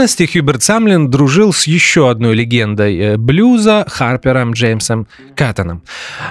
Юности 0.00 0.24
Хьюберт 0.24 0.62
Самлин 0.62 1.10
дружил 1.10 1.52
с 1.52 1.66
еще 1.66 2.08
одной 2.08 2.34
легендой 2.34 2.96
э, 2.96 3.16
блюза 3.18 3.84
Харпером 3.86 4.52
Джеймсом 4.52 5.06
Каттоном. 5.36 5.82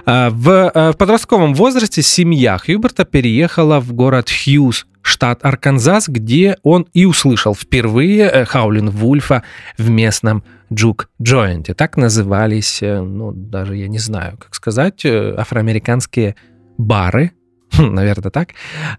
Э, 0.08 0.30
В, 0.32 0.72
э, 0.74 0.92
в 0.92 0.98
подростковом 0.98 1.54
возрасте 1.54 2.02
семья 2.02 2.58
Хьюберта 2.58 3.06
переехала 3.06 3.80
в 3.80 3.94
город 3.94 4.28
Хьюз, 4.28 4.88
штат 5.04 5.46
Арканзас, 5.46 6.08
где 6.08 6.58
он 6.64 6.88
и 6.94 7.06
услышал 7.06 7.54
впервые 7.54 8.24
э, 8.24 8.46
Хаулин 8.46 8.90
Вульфа 8.90 9.44
в 9.78 9.88
местном 9.88 10.44
джук 10.74 11.12
джойнте. 11.22 11.76
Так 11.76 11.96
назывались, 11.96 12.80
ну, 12.82 13.32
даже 13.34 13.76
я 13.76 13.88
не 13.88 14.00
знаю, 14.00 14.40
как 14.40 14.56
сказать, 14.56 15.06
афроамериканские 15.06 16.36
бары, 16.80 17.34
наверное, 17.78 18.32
так, 18.32 18.50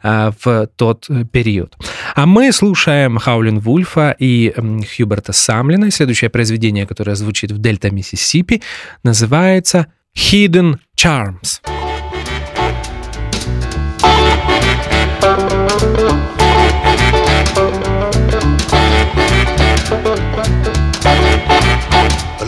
а, 0.03 0.33
в 0.43 0.69
тот 0.77 1.07
э, 1.09 1.25
период. 1.25 1.77
А 2.15 2.27
мы 2.27 2.53
слушаем 2.53 3.19
Хаулин 3.19 3.59
Вульфа 3.59 4.15
и 4.19 4.53
Хьюберта 4.55 5.33
Самлина. 5.33 5.91
Следующее 5.91 6.31
произведение, 6.31 6.87
которое 6.87 7.15
звучит 7.15 7.53
в 7.53 7.59
Дельта, 7.59 7.91
Миссисипи, 7.91 8.63
называется 9.03 9.87
Hidden 10.17 10.79
Charms. 10.97 11.61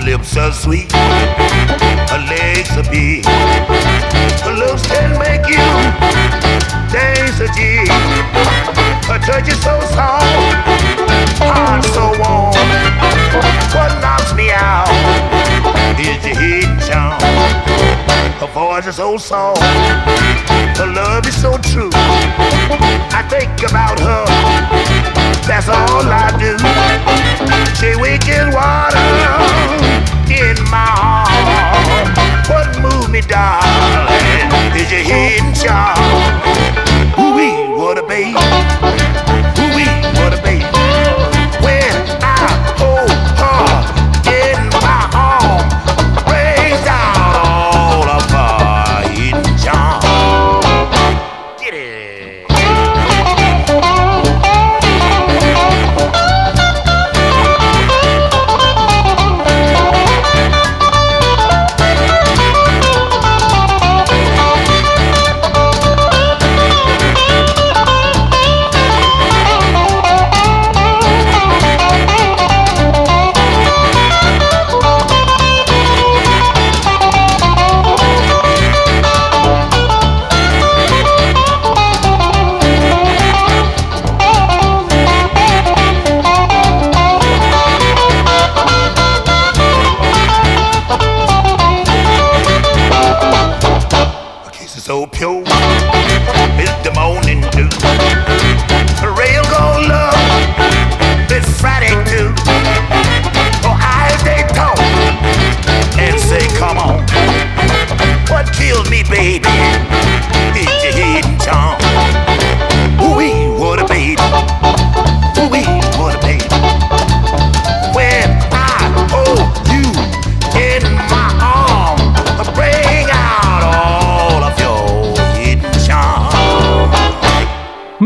Lips 0.04 0.36
are 0.36 0.52
sweet, 0.52 0.92
legs 2.28 2.76
are 2.76 2.90
big. 2.90 3.91
Her 4.44 4.54
looks 4.54 4.86
can 4.86 5.18
make 5.18 5.46
you 5.48 5.62
dance 6.92 7.40
a 7.40 7.48
jig. 7.56 7.88
Her 9.08 9.18
touch 9.18 9.48
is 9.48 9.60
so 9.62 9.80
soft, 9.94 10.24
heart 11.40 11.84
so 11.84 12.12
warm. 12.20 12.54
What 13.74 13.92
knocks 14.00 14.34
me 14.34 14.50
out 14.50 14.88
is 15.98 16.24
your 16.24 16.36
hidden 16.38 16.78
charm. 16.80 17.20
Her 18.40 18.46
voice 18.48 18.86
is 18.86 18.96
so 18.96 19.16
soft, 19.16 19.62
her 20.78 20.86
love 20.86 21.26
is 21.26 21.40
so 21.40 21.56
true. 21.58 21.90
I 23.12 23.22
think 23.28 23.70
about 23.70 23.98
her, 24.00 24.24
that's 25.46 25.68
all 25.68 26.04
I 26.06 26.30
do. 26.38 26.56
She 27.78 27.94
wicked 28.00 28.52
water 28.52 28.98
in 30.30 30.56
my 30.70 30.86
heart 30.86 31.31
me 33.12 33.20
darling, 33.20 34.74
is 34.74 34.90
your 34.90 35.02
hidden 35.02 35.52
charm? 35.52 35.98
Ooh-wee, 37.20 37.76
what 37.76 37.98
a 37.98 38.02
baby. 38.02 38.51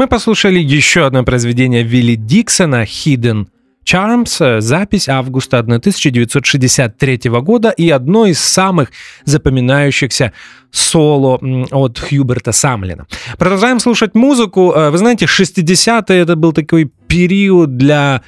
Мы 0.06 0.10
послушали 0.10 0.60
еще 0.60 1.04
одно 1.04 1.24
произведение 1.24 1.82
Вилли 1.82 2.14
Диксона 2.14 2.84
«Hidden 2.84 3.48
Charms», 3.84 4.36
э, 4.38 4.60
запись 4.60 5.08
августа 5.08 5.58
1963 5.58 7.20
года 7.42 7.70
и 7.70 7.90
одно 7.90 8.26
из 8.26 8.38
самых 8.38 8.92
запоминающихся 9.24 10.32
соло 10.70 11.40
от 11.72 11.98
Хьюберта 11.98 12.52
Самлина. 12.52 13.08
Продолжаем 13.36 13.80
слушать 13.80 14.14
музыку. 14.14 14.72
Э, 14.76 14.90
Вы 14.90 14.98
знаете, 14.98 15.24
60-е 15.24 16.20
это 16.20 16.36
был 16.36 16.52
такой 16.52 16.88
период 17.08 17.76
для 17.76 18.22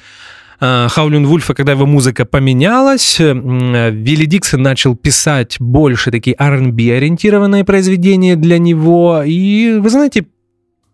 э, 0.59 0.87
Хаулин 0.89 1.27
Вульфа, 1.27 1.53
когда 1.53 1.71
его 1.71 1.85
музыка 1.85 2.25
поменялась, 2.25 3.19
Вилли 3.19 4.25
Диксон 4.25 4.63
начал 4.63 4.97
писать 4.97 5.55
больше 5.61 6.11
такие 6.11 6.35
R&B 6.37 6.91
ориентированные 6.97 7.63
произведения 7.63 8.35
для 8.35 8.59
него. 8.59 9.23
И, 9.25 9.79
вы 9.79 9.89
знаете, 9.89 10.25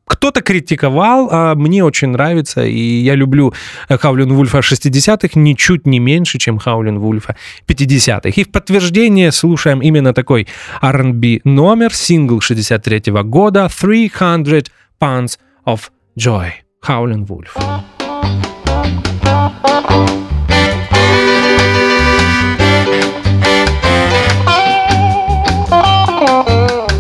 кто-то 0.08 0.42
критиковал, 0.42 1.30
а 1.32 1.56
мне 1.56 1.84
очень 1.84 2.10
нравится, 2.10 2.64
и 2.64 2.80
я 2.80 3.16
люблю 3.16 3.54
Хаулин 3.90 4.34
Вульфа 4.34 4.60
60-х 4.60 5.40
ничуть 5.40 5.88
не 5.88 6.00
меньше, 6.00 6.38
чем 6.38 6.60
Хаулин 6.60 7.00
Вульфа 7.00 7.36
50-х. 7.68 8.30
И 8.30 8.44
в 8.44 8.52
подтверждение 8.52 9.32
слушаем 9.32 9.82
именно 9.82 10.14
такой 10.14 10.48
R&B 10.82 11.42
номер, 11.44 11.94
сингл 11.94 12.40
63 12.40 13.12
года 13.24 13.66
«300 13.66 14.68
Pounds 15.00 15.40
of 15.66 15.90
Joy». 16.18 16.52
Хаулин 16.82 17.26
Вульф. 17.26 17.56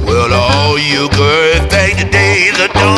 Well, 0.08 0.34
all 0.34 0.78
you 0.80 1.08
things 1.70 1.98
the 2.02 2.10
days 2.12 2.60
are 2.60 2.74
done. 2.74 2.95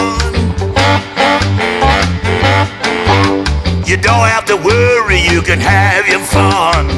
You 3.87 3.95
don't 3.95 4.27
have 4.27 4.43
to 4.47 4.57
worry, 4.57 5.21
you 5.21 5.41
can 5.41 5.61
have 5.61 6.09
your 6.09 6.19
fun. 6.19 6.89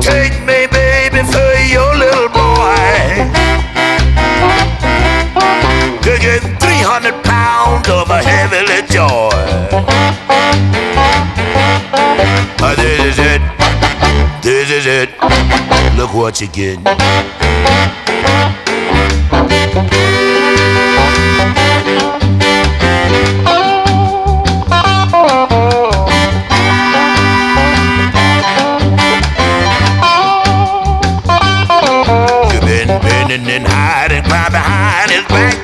Take 0.00 0.32
me, 0.40 0.66
baby, 0.72 1.20
for 1.20 1.52
your 1.68 1.92
little 1.98 2.30
boy. 2.30 3.28
Taking 6.00 6.56
300 6.56 7.22
pounds 7.24 7.86
of 7.90 8.08
a 8.08 8.22
heavenly 8.22 8.80
joy. 8.88 9.28
This 12.74 13.00
is 13.04 13.18
it. 13.18 13.42
This 14.42 14.70
is 14.70 14.86
it. 14.86 15.10
Look 15.98 16.14
what 16.14 16.40
you 16.40 16.48
get. 16.48 16.78
running 33.36 33.54
and 33.54 33.66
hiding, 33.66 34.22
climb 34.24 34.52
behind 34.52 35.10
his 35.10 35.24
back. 35.26 35.54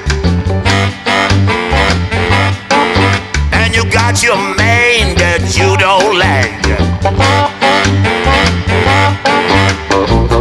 And 3.52 3.74
you 3.74 3.84
got 3.90 4.22
your 4.22 4.36
man 4.36 5.16
that 5.16 5.56
you 5.56 5.76
don't 5.78 6.18
like. 6.18 6.52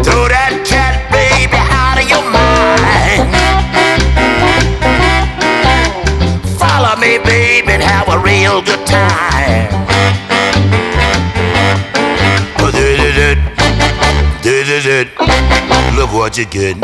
Throw 0.03 0.27
that 0.27 0.63
cat 0.65 1.07
baby 1.11 1.55
out 1.55 1.97
of 2.01 2.09
your 2.09 2.25
mind. 2.32 3.29
Follow 6.59 6.95
me, 6.99 7.17
baby, 7.19 7.71
and 7.73 7.84
have 7.84 8.09
a 8.09 8.19
real 8.19 8.61
good 8.61 8.86
time. 8.86 9.69
Oh, 12.59 12.71
do 12.71 12.97
do 12.97 13.11
do 13.13 13.36
do 14.43 14.63
do 14.65 15.05
do. 15.05 15.61
Look 15.96 16.14
what 16.14 16.38
you 16.38 16.46
get. 16.46 16.78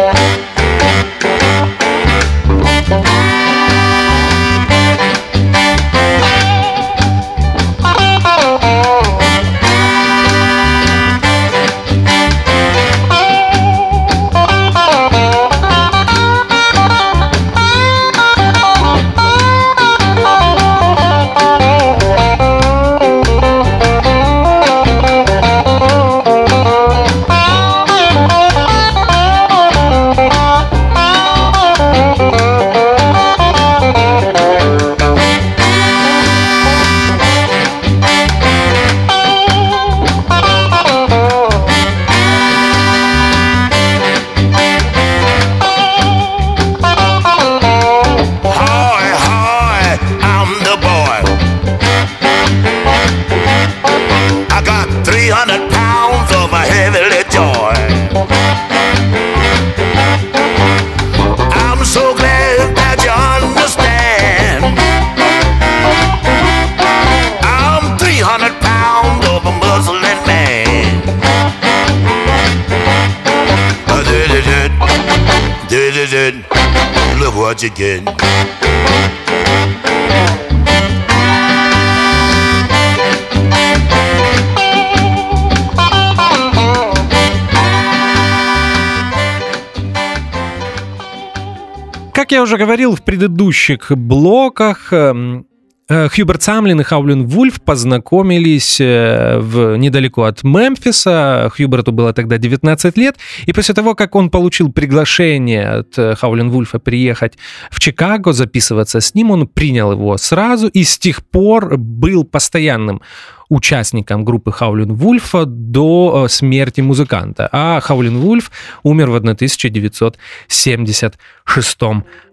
Предыдущих 93.18 93.91
блоках, 93.91 94.93
эм, 94.93 95.47
Хьюберт 95.89 96.43
Самлин 96.43 96.81
и 96.81 96.83
Хаулин 96.83 97.27
Вульф 97.27 97.61
познакомились 97.61 98.81
э, 98.81 99.38
в, 99.39 99.77
недалеко 99.77 100.23
от 100.23 100.43
Мемфиса. 100.43 101.49
Хьюберту 101.55 101.93
было 101.93 102.11
тогда 102.11 102.38
19 102.38 102.97
лет. 102.97 103.15
И 103.45 103.53
после 103.53 103.73
того, 103.73 103.95
как 103.95 104.13
он 104.15 104.29
получил 104.29 104.69
приглашение 104.69 105.69
от 105.69 105.97
э, 105.97 106.15
Хаулин 106.15 106.49
Вульфа 106.49 106.79
приехать 106.79 107.38
в 107.71 107.79
Чикаго, 107.79 108.33
записываться 108.33 108.99
с 108.99 109.15
ним, 109.15 109.31
он 109.31 109.47
принял 109.47 109.93
его 109.93 110.17
сразу 110.17 110.67
и 110.67 110.83
с 110.83 110.97
тех 110.97 111.25
пор 111.25 111.77
был 111.77 112.25
постоянным 112.25 113.01
участником 113.47 114.25
группы 114.25 114.51
Хаулин 114.51 114.93
Вульфа 114.93 115.45
до 115.45 116.25
э, 116.25 116.29
смерти 116.29 116.81
музыканта. 116.81 117.47
А 117.53 117.79
Хаулин 117.79 118.17
Вульф 118.17 118.51
умер 118.83 119.11
в 119.11 119.15
1976 119.15 121.79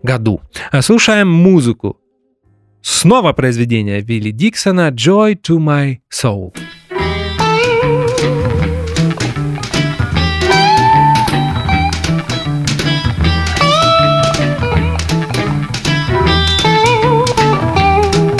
году. 0.02 0.40
Слушаем 0.80 1.28
музыку. 1.28 1.98
Снова 2.86 3.32
произведение 3.32 4.02
Вилли 4.02 4.30
Диксона 4.30 4.90
«Joy 4.90 5.36
to 5.36 5.58
my 5.58 6.00
soul». 6.10 6.52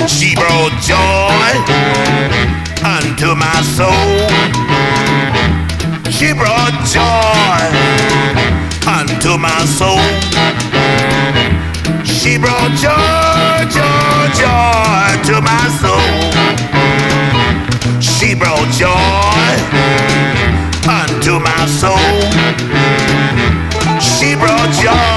She 0.07 0.35
brought 0.37 0.75
joy 0.83 1.49
unto 2.85 3.35
my 3.35 3.63
soul. 3.77 4.29
She 6.11 6.35
brought 6.35 6.75
joy 6.85 7.65
unto 8.87 9.39
my 9.39 9.65
soul. 9.65 10.01
She 12.05 12.37
brought 12.37 12.73
joy, 12.77 13.24
joy 14.41 15.09
to 15.29 15.41
my 15.41 15.65
soul. 15.81 16.31
She 18.01 18.35
brought 18.35 18.69
joy 18.83 19.51
unto 20.89 21.39
my 21.39 21.67
soul. 21.81 22.21
She 24.01 24.35
brought 24.37 24.71
joy 24.83 25.14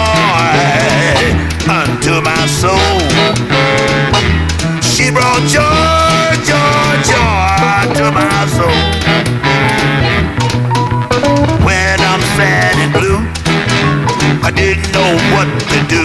what 15.38 15.49
to 15.69 15.79
do. 15.85 16.03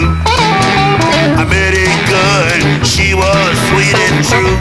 I 1.41 1.45
met 1.49 1.73
a 1.73 1.89
good, 2.13 2.61
she 2.85 3.15
was 3.17 3.53
sweet 3.73 3.97
and 3.97 4.21
true. 4.29 4.57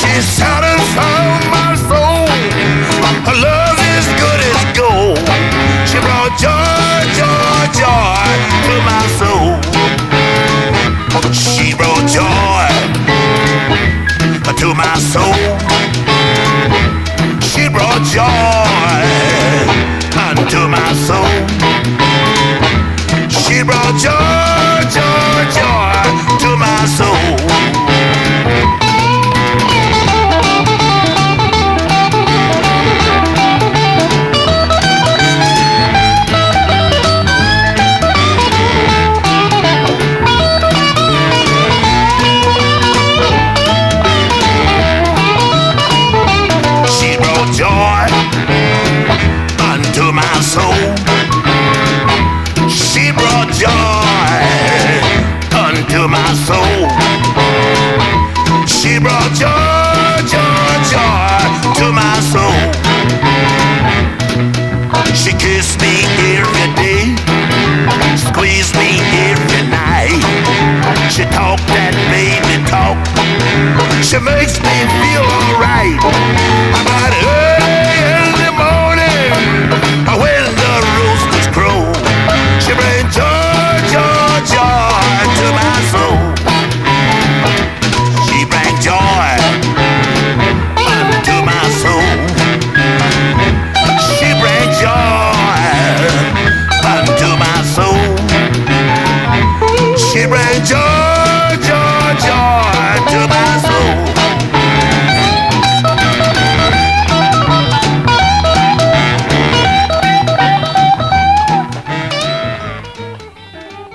She 0.00 0.12
satisfied 0.40 1.44
my 1.52 1.76
soul. 1.88 2.24
Her 3.28 3.36
love 3.36 3.78
is 3.96 4.06
good 4.16 4.40
as 4.48 4.60
gold. 4.80 5.20
She 5.84 6.00
brought 6.00 6.32
joy, 6.40 6.96
joy, 7.20 7.62
joy 7.76 8.24
to 8.66 8.74
my 8.88 9.04
soul. 9.20 9.60
She 11.36 11.76
brought 11.76 12.06
joy 12.08 12.64
to 14.56 14.68
my 14.72 14.96
soul. 15.12 15.36
She 17.44 17.68
brought 17.68 18.02
joy 18.16 19.02
unto 20.16 20.60
my 20.68 20.92
soul. 21.06 21.21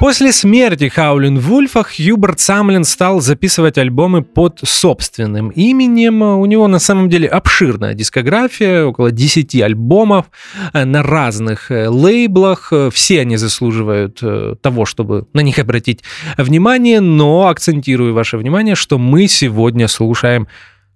После 0.07 0.31
смерти 0.31 0.87
Хаулин 0.87 1.37
Вульфа 1.37 1.83
Хьюберт 1.83 2.39
Самлин 2.39 2.85
стал 2.85 3.19
записывать 3.19 3.77
альбомы 3.77 4.23
под 4.23 4.61
собственным 4.63 5.49
именем. 5.49 6.21
У 6.21 6.45
него 6.45 6.69
на 6.69 6.79
самом 6.79 7.09
деле 7.09 7.27
обширная 7.27 7.93
дискография, 7.93 8.85
около 8.85 9.11
10 9.11 9.53
альбомов 9.55 10.27
э, 10.71 10.85
на 10.85 11.03
разных 11.03 11.71
э, 11.71 11.89
лейблах. 11.89 12.71
Все 12.93 13.19
они 13.19 13.35
заслуживают 13.35 14.19
э, 14.21 14.55
того, 14.61 14.85
чтобы 14.85 15.27
на 15.33 15.41
них 15.41 15.59
обратить 15.59 16.03
внимание, 16.37 17.01
но 17.01 17.49
акцентирую 17.49 18.13
ваше 18.13 18.37
внимание, 18.37 18.75
что 18.75 18.97
мы 18.97 19.27
сегодня 19.27 19.89
слушаем 19.89 20.47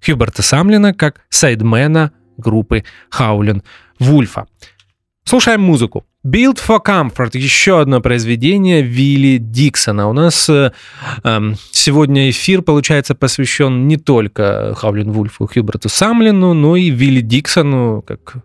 Хьюберта 0.06 0.42
Самлина 0.42 0.94
как 0.94 1.20
сайдмена 1.28 2.14
группы 2.38 2.86
Хаулин 3.10 3.62
Вульфа. 4.00 4.48
Слушаем 5.26 5.60
музыку. 5.60 6.06
Build 6.26 6.60
for 6.60 6.80
Comfort, 6.86 7.32
еще 7.34 7.82
одно 7.82 8.00
произведение 8.00 8.84
Вилли 8.84 9.38
Диксона. 9.38 10.08
У 10.08 10.14
нас 10.14 10.48
э, 10.50 10.72
э, 11.24 11.40
сегодня 11.72 12.30
эфир, 12.30 12.62
получается, 12.62 13.16
посвящен 13.16 13.88
не 13.88 13.98
только 13.98 14.76
Хаулин 14.78 15.12
Вульфу, 15.12 15.48
Хьюберту 15.48 15.90
Самлину, 15.90 16.54
но 16.54 16.76
и 16.76 16.92
Вилли 16.92 17.22
Диксону, 17.22 18.04
как 18.04 18.36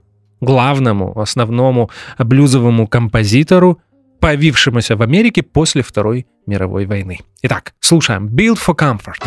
главному, 0.40 1.20
основному 1.20 1.90
блюзовому 2.18 2.86
композитору, 2.86 3.78
появившемуся 4.20 4.96
в 4.96 5.02
Америке 5.02 5.42
после 5.42 5.82
Второй 5.82 6.26
мировой 6.46 6.86
войны. 6.86 7.18
Итак, 7.42 7.74
слушаем 7.80 8.28
Build 8.28 8.58
for 8.58 8.74
Comfort. 8.74 9.22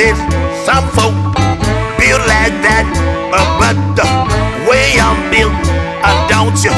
This. 0.00 0.18
Some 0.64 0.88
folk 0.96 1.12
build 2.00 2.22
like 2.24 2.56
that, 2.64 2.88
uh, 3.36 3.44
but 3.60 3.76
the 3.98 4.08
way 4.68 4.96
I'm 4.96 5.20
built, 5.28 5.52
uh, 6.00 6.16
don't 6.32 6.56
you 6.64 6.72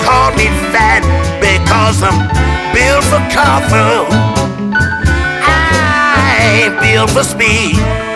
call 0.00 0.32
me 0.40 0.48
fat 0.72 1.04
because 1.44 2.00
I'm 2.00 2.18
built 2.72 3.04
for 3.12 3.20
comfort. 3.28 4.08
I 5.44 6.64
ain't 6.64 6.80
built 6.80 7.10
for 7.10 7.24
speed. 7.24 8.11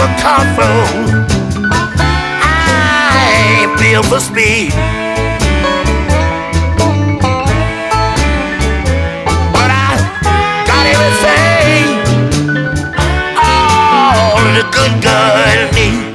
For 0.00 0.08
comfort. 0.16 1.26
I 2.42 3.20
ain't 3.44 3.72
built 3.78 4.06
for 4.06 4.20
speed. 4.20 4.72
But 9.54 9.70
I 9.70 9.90
got 10.70 10.84
everything 10.94 11.86
all 13.36 14.40
the 14.56 14.64
good 14.72 14.94
girl 15.02 15.70
needs. 15.74 16.09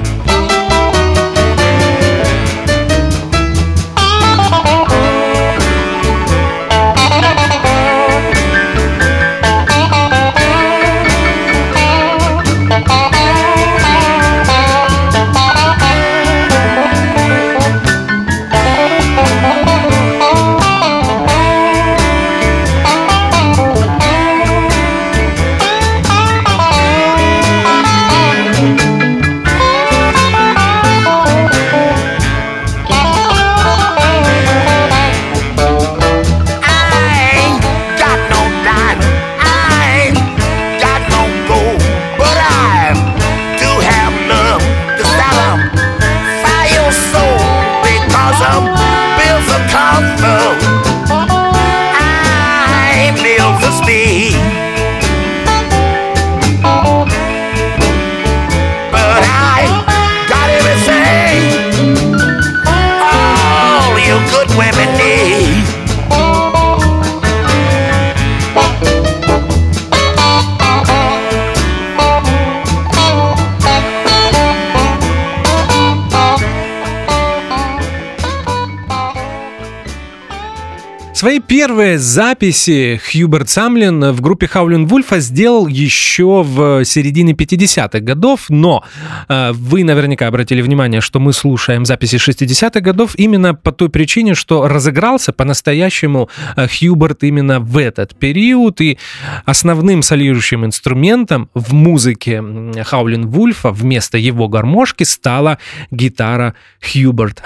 Свои 81.16 81.40
первые 81.40 81.98
записи 81.98 83.00
Хьюберт 83.02 83.48
Самлин 83.48 84.12
в 84.12 84.20
группе 84.20 84.46
Хаулин 84.46 84.86
Вульфа 84.86 85.18
сделал 85.20 85.66
еще 85.66 86.42
в 86.42 86.84
середине 86.84 87.32
50-х 87.32 88.00
годов, 88.00 88.50
но 88.50 88.84
э, 89.26 89.52
вы 89.52 89.82
наверняка 89.82 90.26
обратили 90.26 90.60
внимание, 90.60 91.00
что 91.00 91.18
мы 91.18 91.32
слушаем 91.32 91.86
записи 91.86 92.16
60-х 92.16 92.80
годов 92.80 93.14
именно 93.16 93.54
по 93.54 93.72
той 93.72 93.88
причине, 93.88 94.34
что 94.34 94.68
разыгрался 94.68 95.32
по-настоящему 95.32 96.28
э, 96.54 96.68
Хьюберт 96.68 97.24
именно 97.24 97.60
в 97.60 97.78
этот 97.78 98.14
период, 98.14 98.82
и 98.82 98.98
основным 99.46 100.02
солирующим 100.02 100.66
инструментом 100.66 101.48
в 101.54 101.72
музыке 101.72 102.44
Хаулин 102.84 103.28
Вульфа 103.28 103.70
вместо 103.70 104.18
его 104.18 104.48
гармошки 104.48 105.04
стала 105.04 105.56
гитара 105.90 106.54
Хьюберт 106.82 107.42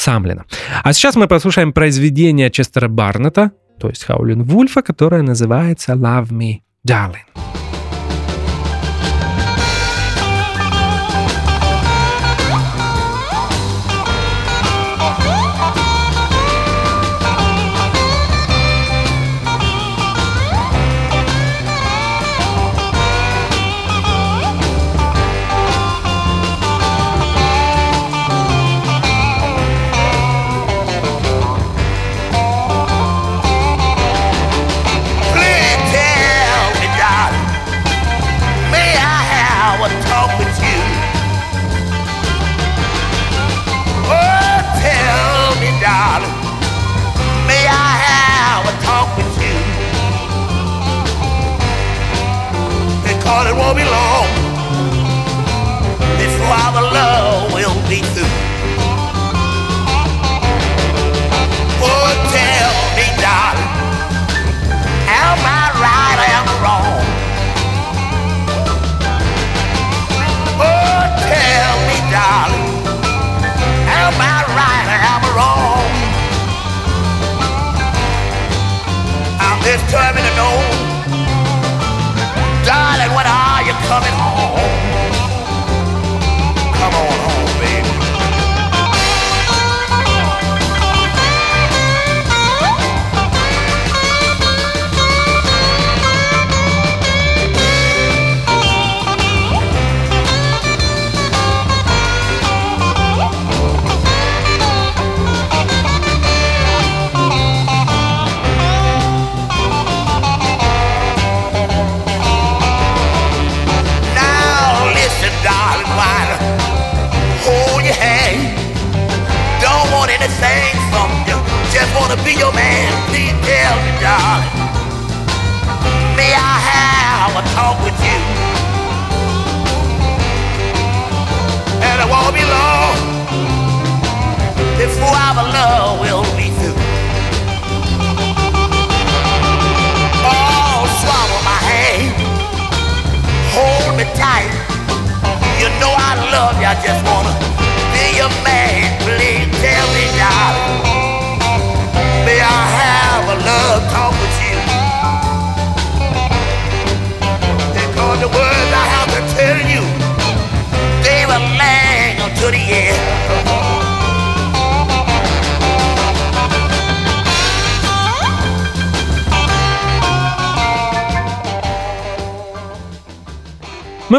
Самлина. 0.00 0.44
А 0.82 0.92
сейчас 0.92 1.16
мы 1.16 1.26
послушаем 1.26 1.72
произведение 1.72 2.50
Честера 2.50 2.88
Барнета, 2.88 3.50
то 3.80 3.88
есть 3.88 4.04
Хаулин 4.04 4.42
Вульфа, 4.42 4.82
которое 4.82 5.22
называется 5.22 5.92
«Love 5.92 6.30
Me, 6.30 6.58
Darling». 6.86 7.47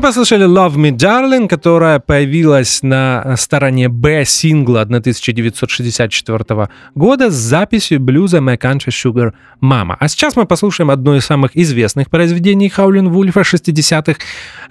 Послушали 0.10 0.48
Love 0.48 0.74
Me 0.74 0.90
Darling, 0.90 1.48
которая 1.48 2.00
появилась 2.00 2.82
на 2.82 3.36
стороне 3.38 3.90
Б 3.90 4.26
сингла 4.26 4.82
1964 4.82 6.70
года 6.96 7.30
с 7.30 7.36
записью 7.36 8.00
блюза 8.00 8.40
My 8.40 8.58
Country 8.58 8.88
Sugar 8.88 9.34
Mama. 9.62 9.96
А 10.00 10.08
сейчас 10.08 10.36
мы 10.36 10.48
послушаем 10.48 10.90
одно 10.90 11.16
из 11.16 11.26
самых 11.26 11.56
известных 11.56 12.10
произведений 12.10 12.70
Хаулин 12.70 13.10
Вульфа 13.10 13.42
60-х 13.42 14.20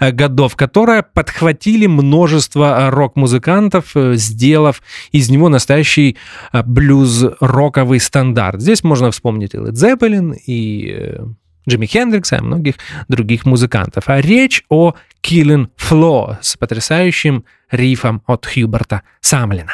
э, 0.01 0.11
годов, 0.11 0.57
которое 0.57 1.05
подхватили 1.05 1.87
множество 1.87 2.77
э, 2.77 2.89
рок-музыкантов, 2.89 3.93
э, 3.95 4.15
сделав 4.17 4.83
из 5.13 5.31
него 5.31 5.49
настоящий 5.49 6.17
блюз-роковый 6.53 8.01
стандарт. 8.01 8.61
Здесь 8.61 8.83
можно 8.83 9.13
вспомнить 9.13 9.55
и 9.55 9.59
Led 9.59 9.75
Zeppelin, 9.75 10.35
и 10.35 11.15
Джимми 11.69 11.87
Хендрикса 11.87 12.37
и 12.37 12.41
многих 12.41 12.75
других 13.09 13.45
музыкантов. 13.47 14.05
А 14.07 14.21
речь 14.21 14.65
о 14.69 14.95
Killing 15.23 15.69
Floor 15.77 16.39
с 16.41 16.57
потрясающим 16.57 17.45
рифом 17.71 18.23
от 18.27 18.47
Хьюберта 18.47 19.03
Самлина. 19.21 19.73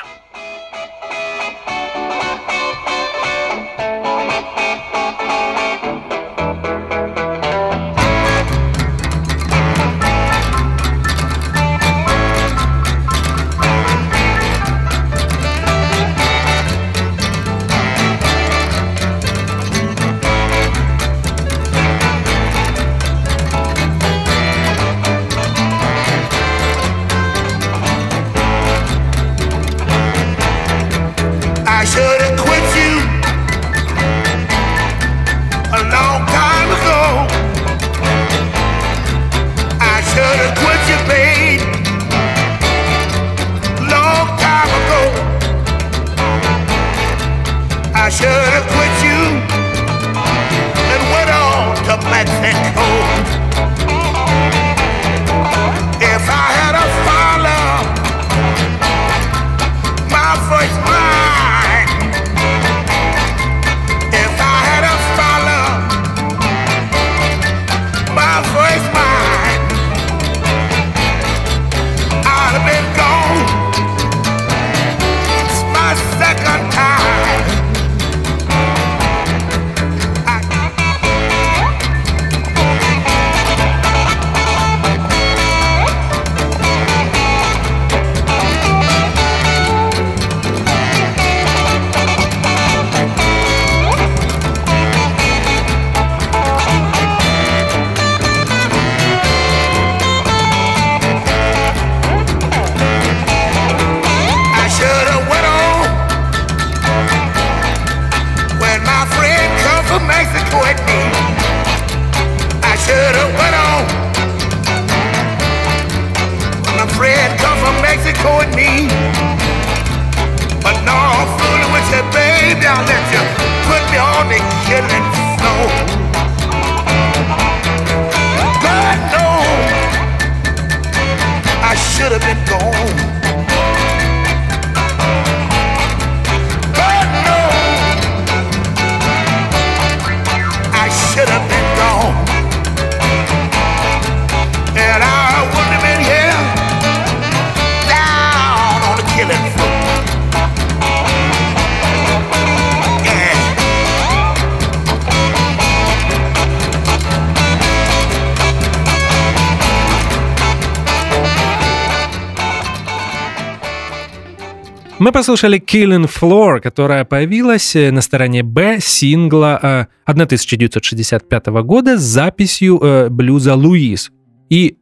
Мы 165.05 165.13
послушали 165.13 165.59
Killing 165.61 166.11
Floor, 166.11 166.61
которая 166.61 167.05
появилась 167.05 167.77
э, 167.77 167.91
на 167.91 168.01
стороне 168.01 168.43
Б 168.43 168.79
сингла 168.81 169.61
э, 169.63 169.87
1965 170.07 171.47
года 171.63 171.99
с 171.99 172.01
записью 172.01 172.81
э, 172.83 173.11
блюза 173.11 173.55
Луис. 173.55 174.11
И 174.49 174.79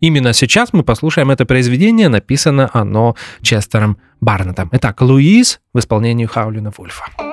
именно 0.00 0.32
сейчас 0.32 0.72
мы 0.72 0.84
послушаем 0.84 1.30
это 1.30 1.44
произведение. 1.44 2.08
Написано 2.08 2.70
оно 2.72 3.14
Честером 3.42 3.98
Барнеттом. 4.22 4.70
Итак, 4.72 5.02
Луиз 5.02 5.60
в 5.74 5.78
исполнении 5.80 6.24
Хаулина 6.24 6.72
Вульфа. 6.74 7.27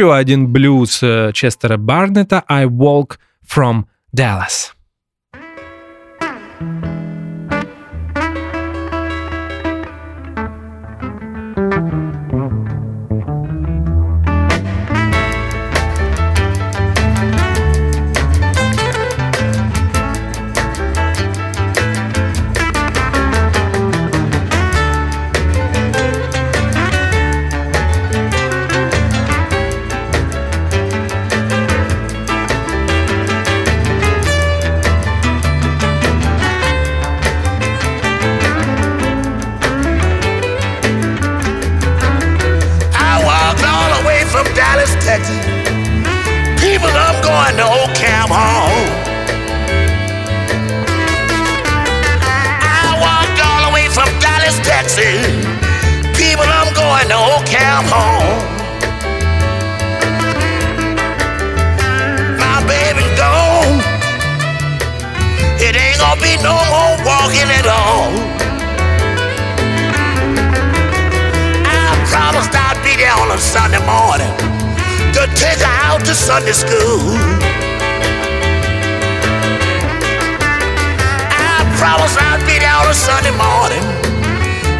Еще 0.00 0.14
один 0.14 0.48
блюз 0.48 1.02
э, 1.02 1.30
Честера 1.34 1.76
Барнетта 1.76 2.42
«I 2.48 2.64
Walk 2.64 3.18
from 3.46 3.84
Dallas». 4.16 4.72
Camp 57.80 57.92
Hall. 57.92 58.36
My 62.36 62.60
baby's 62.68 63.08
gone. 63.16 63.80
It 65.60 65.76
ain't 65.76 65.98
gonna 65.98 66.20
be 66.20 66.36
no 66.42 66.56
more 66.68 66.96
walking 67.08 67.48
at 67.48 67.66
all. 67.66 68.12
I 71.64 71.96
promised 72.10 72.52
I'd 72.52 72.76
be 72.84 72.96
there 73.00 73.16
on 73.16 73.30
a 73.32 73.38
Sunday 73.38 73.80
morning 73.88 74.32
to 75.14 75.22
take 75.34 75.60
her 75.60 75.76
out 75.88 76.04
to 76.04 76.14
Sunday 76.14 76.52
school. 76.52 77.16
I 81.32 81.64
promised 81.80 82.18
I'd 82.20 82.44
be 82.44 82.58
there 82.58 82.76
on 82.76 82.88
a 82.90 82.94
Sunday 82.94 83.32
morning 83.32 83.84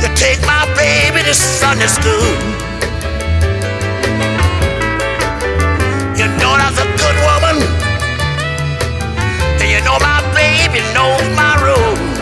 to 0.01 0.09
take 0.15 0.41
my 0.43 0.67
baby 0.77 1.23
to 1.23 1.35
Sunday 1.35 1.87
school. 1.87 2.60
You 9.81 9.87
know 9.87 9.99
my 9.99 10.21
baby 10.35 10.81
knows 10.93 11.25
my 11.35 11.57
rules. 11.65 12.20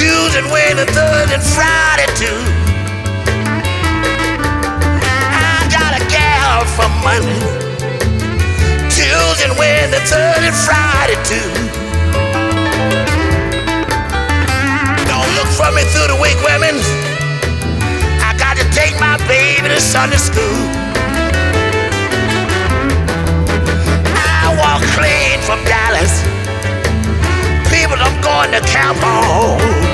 Tuesday, 0.00 0.40
Wednesday, 0.50 0.86
Thursday, 0.96 1.34
and 1.34 1.44
Friday 1.44 2.08
too. 2.16 2.40
I 5.28 5.68
got 5.68 5.92
a 5.92 6.02
gal 6.08 6.64
for 6.64 6.88
Monday. 7.04 7.36
Tuesday, 8.88 9.52
Wednesday, 9.60 10.00
Thursday, 10.00 10.48
and 10.48 10.56
Friday 10.64 11.20
too. 11.28 11.52
Don't 15.04 15.28
look 15.36 15.52
for 15.52 15.68
me 15.76 15.84
through 15.92 16.08
the 16.08 16.16
week, 16.16 16.40
women. 16.48 16.80
I 18.24 18.32
got 18.40 18.56
to 18.56 18.64
take 18.72 18.98
my 18.98 19.20
baby 19.28 19.68
to 19.68 19.80
Sunday 19.82 20.16
school. 20.16 20.64
I 24.16 24.56
walk 24.56 24.80
clean 24.96 25.44
from 25.44 25.60
Dallas. 25.68 26.24
People, 27.68 28.00
I'm 28.00 28.16
going 28.22 28.50
to 28.52 28.66
Camp 28.66 28.96
Hall. 29.02 29.89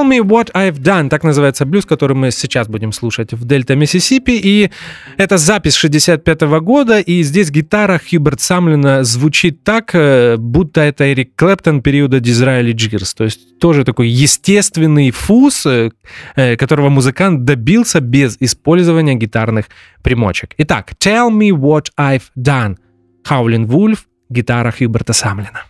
Tell 0.00 0.08
Me 0.08 0.20
What 0.20 0.50
I've 0.54 0.78
Done, 0.78 1.08
так 1.08 1.24
называется 1.24 1.66
блюз, 1.66 1.84
который 1.84 2.16
мы 2.16 2.30
сейчас 2.30 2.68
будем 2.68 2.92
слушать 2.92 3.32
в 3.32 3.44
Дельта, 3.44 3.74
Миссисипи. 3.74 4.32
И 4.42 4.70
это 5.18 5.36
запись 5.36 5.74
65 5.74 6.40
года, 6.62 7.00
и 7.00 7.22
здесь 7.22 7.50
гитара 7.50 7.98
Хьюберт 7.98 8.40
Самлина 8.40 9.04
звучит 9.04 9.62
так, 9.62 9.90
э, 9.94 10.36
будто 10.38 10.80
это 10.80 11.12
Эрик 11.12 11.34
Клэптон 11.36 11.82
периода 11.82 12.20
Дизраэли 12.20 12.72
Джирс. 12.72 13.14
То 13.14 13.24
есть 13.24 13.58
тоже 13.58 13.84
такой 13.84 14.08
естественный 14.08 15.10
фуз, 15.10 15.66
э, 15.66 15.90
э, 16.36 16.56
которого 16.56 16.88
музыкант 16.88 17.44
добился 17.44 18.00
без 18.00 18.38
использования 18.40 19.16
гитарных 19.16 19.66
примочек. 20.02 20.54
Итак, 20.56 20.92
Tell 20.98 21.30
Me 21.30 21.50
What 21.50 21.88
I've 21.98 22.30
Done. 22.38 22.76
Хаулин 23.24 23.66
Вульф, 23.66 24.06
гитара 24.30 24.70
Хьюберта 24.70 25.12
Самлина. 25.12 25.64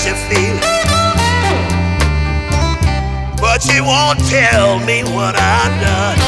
I 0.00 0.06
hurt 0.06 0.28
your. 0.28 0.60
But 3.40 3.66
you 3.74 3.84
won't 3.84 4.20
tell 4.30 4.78
me 4.80 5.02
what 5.04 5.36
I've 5.36 5.76
done. 5.82 6.18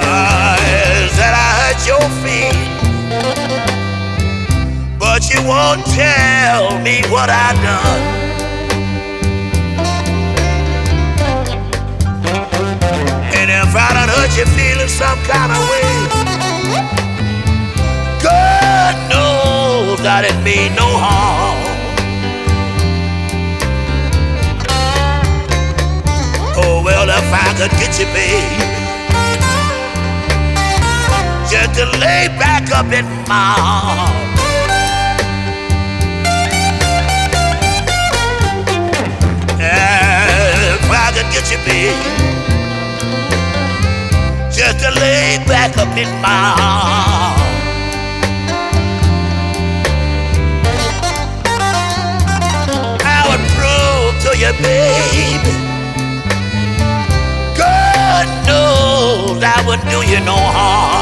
Ah, 0.00 0.56
Boys, 0.58 1.16
that 1.18 1.34
I 1.46 1.48
hurt 1.60 1.80
your 1.86 2.06
feelings. 2.24 2.88
But 4.98 5.22
you 5.32 5.40
won't 5.46 5.84
tell 5.94 6.78
me 6.82 7.02
what 7.10 7.30
I've 7.30 7.58
done. 7.62 8.24
And 13.20 13.50
if 13.50 13.74
I 13.76 13.88
done 13.94 14.08
hurt 14.08 14.36
your 14.36 14.46
feelings 14.58 14.92
some 14.92 15.18
kind 15.24 15.52
of 15.52 15.60
way, 15.70 16.24
God 18.24 18.94
knows 19.10 20.00
I 20.00 20.22
didn't 20.22 20.42
mean 20.44 20.74
no 20.74 20.88
harm. 20.88 21.58
Oh, 26.56 26.80
well, 26.82 27.06
if 27.10 27.28
I 27.30 27.52
could 27.58 27.70
get 27.76 27.92
you, 28.00 28.06
babe, 28.16 28.48
just 31.50 31.74
to 31.78 31.84
lay 32.00 32.28
back 32.40 32.72
up 32.72 32.90
in 32.98 33.04
my 33.28 33.52
arms. 33.60 34.40
If 39.60 40.90
I 40.90 41.12
could 41.12 41.28
get 41.34 41.46
you, 41.52 41.60
babe, 41.68 42.00
just 44.50 44.80
to 44.80 44.90
lay 44.98 45.44
back 45.46 45.76
up 45.76 45.94
in 45.98 46.08
my 46.22 46.56
arms. 46.58 47.43
Baby. 54.62 55.50
God 57.56 58.26
knows 58.46 59.42
I 59.42 59.62
wouldn't 59.66 59.88
do 59.90 60.02
you 60.06 60.20
no 60.20 60.36
harm. 60.36 60.93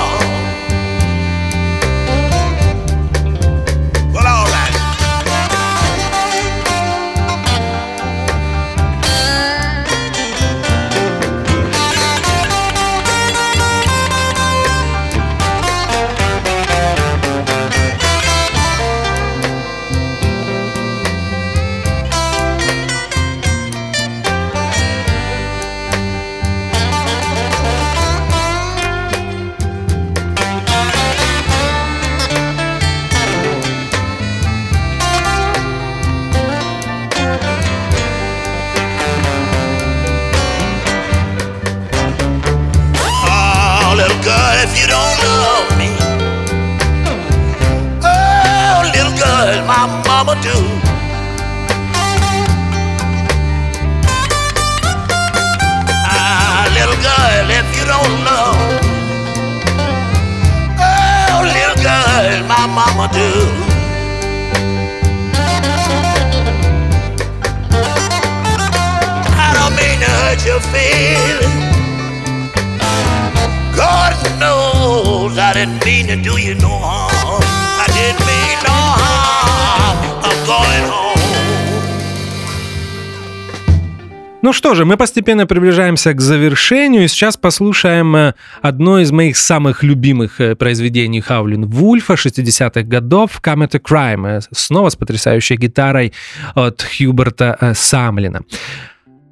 Что 84.72 84.76
же, 84.78 84.84
мы 84.86 84.96
постепенно 84.96 85.46
приближаемся 85.46 86.14
к 86.14 86.20
завершению, 86.22 87.04
и 87.04 87.08
сейчас 87.08 87.36
послушаем 87.36 88.16
э, 88.16 88.34
одно 88.62 89.00
из 89.00 89.12
моих 89.12 89.36
самых 89.36 89.82
любимых 89.82 90.40
э, 90.40 90.56
произведений 90.56 91.20
Хаулин 91.20 91.66
Вульфа 91.66 92.14
60-х 92.14 92.82
годов 92.84 93.38
«Come 93.44 93.68
at 93.68 93.76
a 93.76 93.78
Crime», 93.78 94.38
э, 94.38 94.40
снова 94.50 94.88
с 94.88 94.96
потрясающей 94.96 95.56
гитарой 95.56 96.14
от 96.54 96.82
Хьюберта 96.82 97.74
Самлина. 97.74 98.44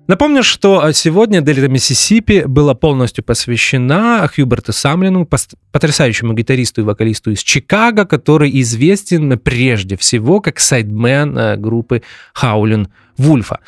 Напомню, 0.09 0.43
что 0.43 0.93
сегодня 0.93 1.41
Дельта 1.41 1.68
Миссисипи 1.68 2.45
была 2.45 2.74
полностью 2.74 3.24
посвящена 3.24 4.28
Хьюберту 4.28 4.74
Самлину, 4.74 5.26
потрясающему 5.72 6.34
гитаристу 6.34 6.82
и 6.82 6.84
вокалисту 6.84 7.30
из 7.30 7.43
Чикаго, 7.43 8.05
который 8.05 8.61
известен 8.61 9.38
прежде 9.38 9.97
всего 9.97 10.43
как 10.43 10.61
сайдмен 10.61 11.59
группы 11.59 12.03
Хаулин 12.34 12.88
Вульфа. 13.16 13.61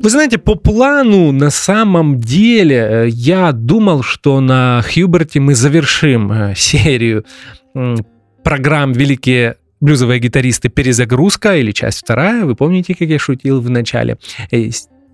Э, 0.00 0.02
Вы 0.02 0.10
знаете, 0.10 0.38
по 0.38 0.54
плану 0.54 1.32
на 1.32 1.50
самом 1.50 2.20
деле 2.20 2.76
э, 2.76 3.08
я 3.08 3.52
думал, 3.52 4.02
что 4.02 4.40
на 4.40 4.82
Хьюберте 4.82 5.40
мы 5.40 5.54
завершим 5.54 6.32
э, 6.32 6.54
серию 6.56 7.24
программ 8.42 8.92
«Великие 8.92 9.56
блюзовые 9.80 10.20
гитаристы. 10.20 10.68
Перезагрузка» 10.68 11.56
или 11.56 11.72
часть 11.72 12.00
вторая. 12.00 12.44
Вы 12.44 12.54
помните, 12.54 12.94
как 12.94 13.08
я 13.08 13.18
шутил 13.18 13.60
в 13.60 13.70
начале? 13.70 14.18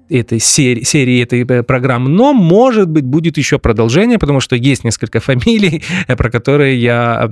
Э, 0.09 0.17
этой 0.17 0.41
серии, 0.41 0.83
серии 0.83 1.23
этой 1.23 1.45
э, 1.45 1.63
программы, 1.63 2.09
но, 2.09 2.33
может 2.33 2.89
быть, 2.89 3.05
будет 3.05 3.37
еще 3.39 3.59
продолжение, 3.59 4.19
потому 4.19 4.41
что 4.41 4.57
есть 4.57 4.85
несколько 4.85 5.21
фамилий, 5.27 5.83
э, 6.07 6.17
про 6.17 6.31
которые 6.31 6.81
я 6.81 7.29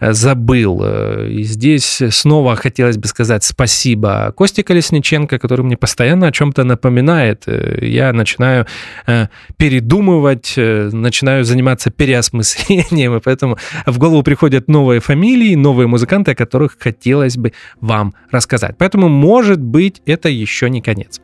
забыл. 0.00 0.84
И 1.26 1.42
здесь 1.42 2.02
снова 2.10 2.56
хотелось 2.56 2.96
бы 2.96 3.08
сказать 3.08 3.44
спасибо 3.44 4.32
Косте 4.36 4.62
Колесниченко, 4.62 5.38
который 5.38 5.62
мне 5.64 5.76
постоянно 5.76 6.28
о 6.28 6.32
чем-то 6.32 6.64
напоминает. 6.64 7.44
Я 7.80 8.12
начинаю 8.12 8.66
передумывать, 9.56 10.54
начинаю 10.56 11.44
заниматься 11.44 11.90
переосмыслением, 11.90 13.16
и 13.16 13.20
поэтому 13.20 13.58
в 13.86 13.98
голову 13.98 14.22
приходят 14.22 14.68
новые 14.68 15.00
фамилии, 15.00 15.54
новые 15.56 15.88
музыканты, 15.88 16.32
о 16.32 16.34
которых 16.34 16.76
хотелось 16.78 17.36
бы 17.36 17.52
вам 17.80 18.14
рассказать. 18.30 18.76
Поэтому, 18.78 19.08
может 19.08 19.60
быть, 19.60 20.02
это 20.06 20.28
еще 20.28 20.70
не 20.70 20.80
конец. 20.80 21.20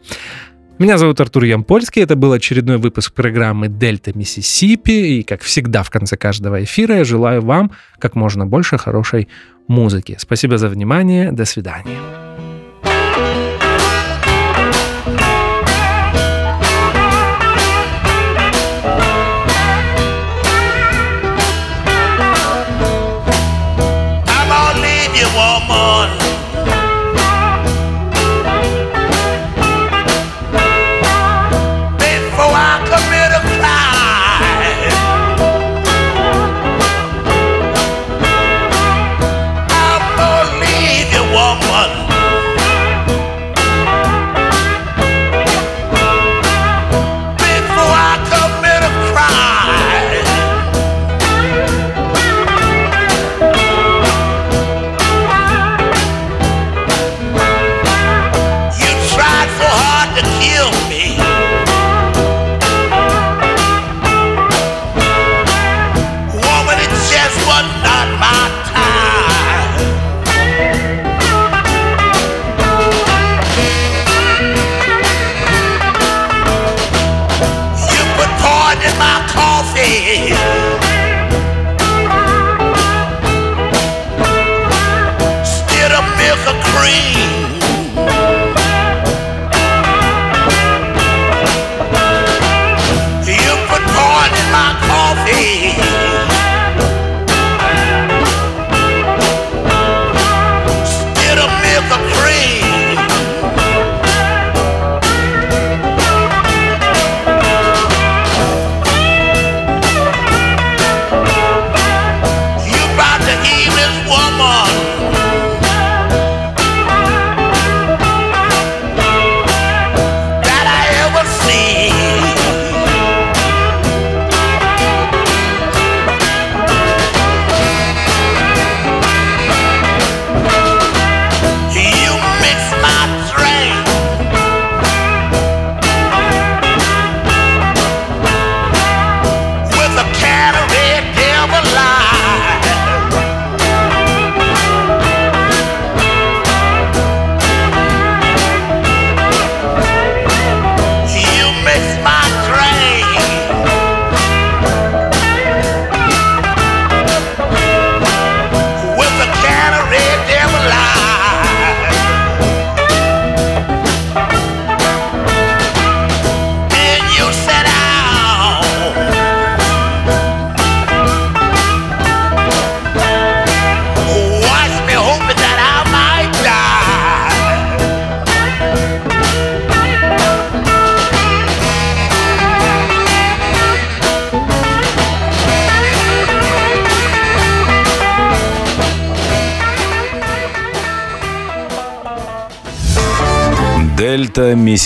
Меня 0.77 0.99
зовут 0.99 1.21
Артур 1.21 1.45
Ямпольский, 1.45 2.03
это 2.03 2.17
был 2.17 2.33
очередной 2.33 2.79
выпуск 2.79 3.15
программы 3.15 3.69
«Дельта 3.69 4.13
Миссисипи», 4.13 5.19
и, 5.19 5.23
как 5.23 5.43
всегда, 5.43 5.85
в 5.85 5.91
конце 5.91 6.17
каждого 6.17 6.65
эфира 6.65 6.97
я 6.97 7.05
желаю 7.05 7.43
вам 7.43 7.71
как 8.01 8.17
можно 8.17 8.45
больше 8.45 8.77
хорошей 8.77 9.29
музыки. 9.69 10.17
Спасибо 10.19 10.59
за 10.59 10.69
внимание, 10.69 11.31
до 11.31 11.45
свидания. 11.45 12.24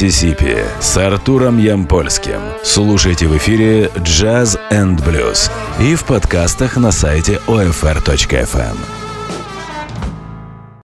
Миссисипи 0.01 0.59
с 0.78 0.96
Артуром 0.96 1.59
Ямпольским. 1.59 2.38
Слушайте 2.62 3.26
в 3.26 3.36
эфире 3.36 3.90
«Джаз 3.99 4.57
энд 4.70 5.05
блюз» 5.05 5.51
и 5.80 5.96
в 5.96 6.05
подкастах 6.05 6.76
на 6.76 6.92
сайте 6.92 7.40
OFR.FM. 7.49 8.97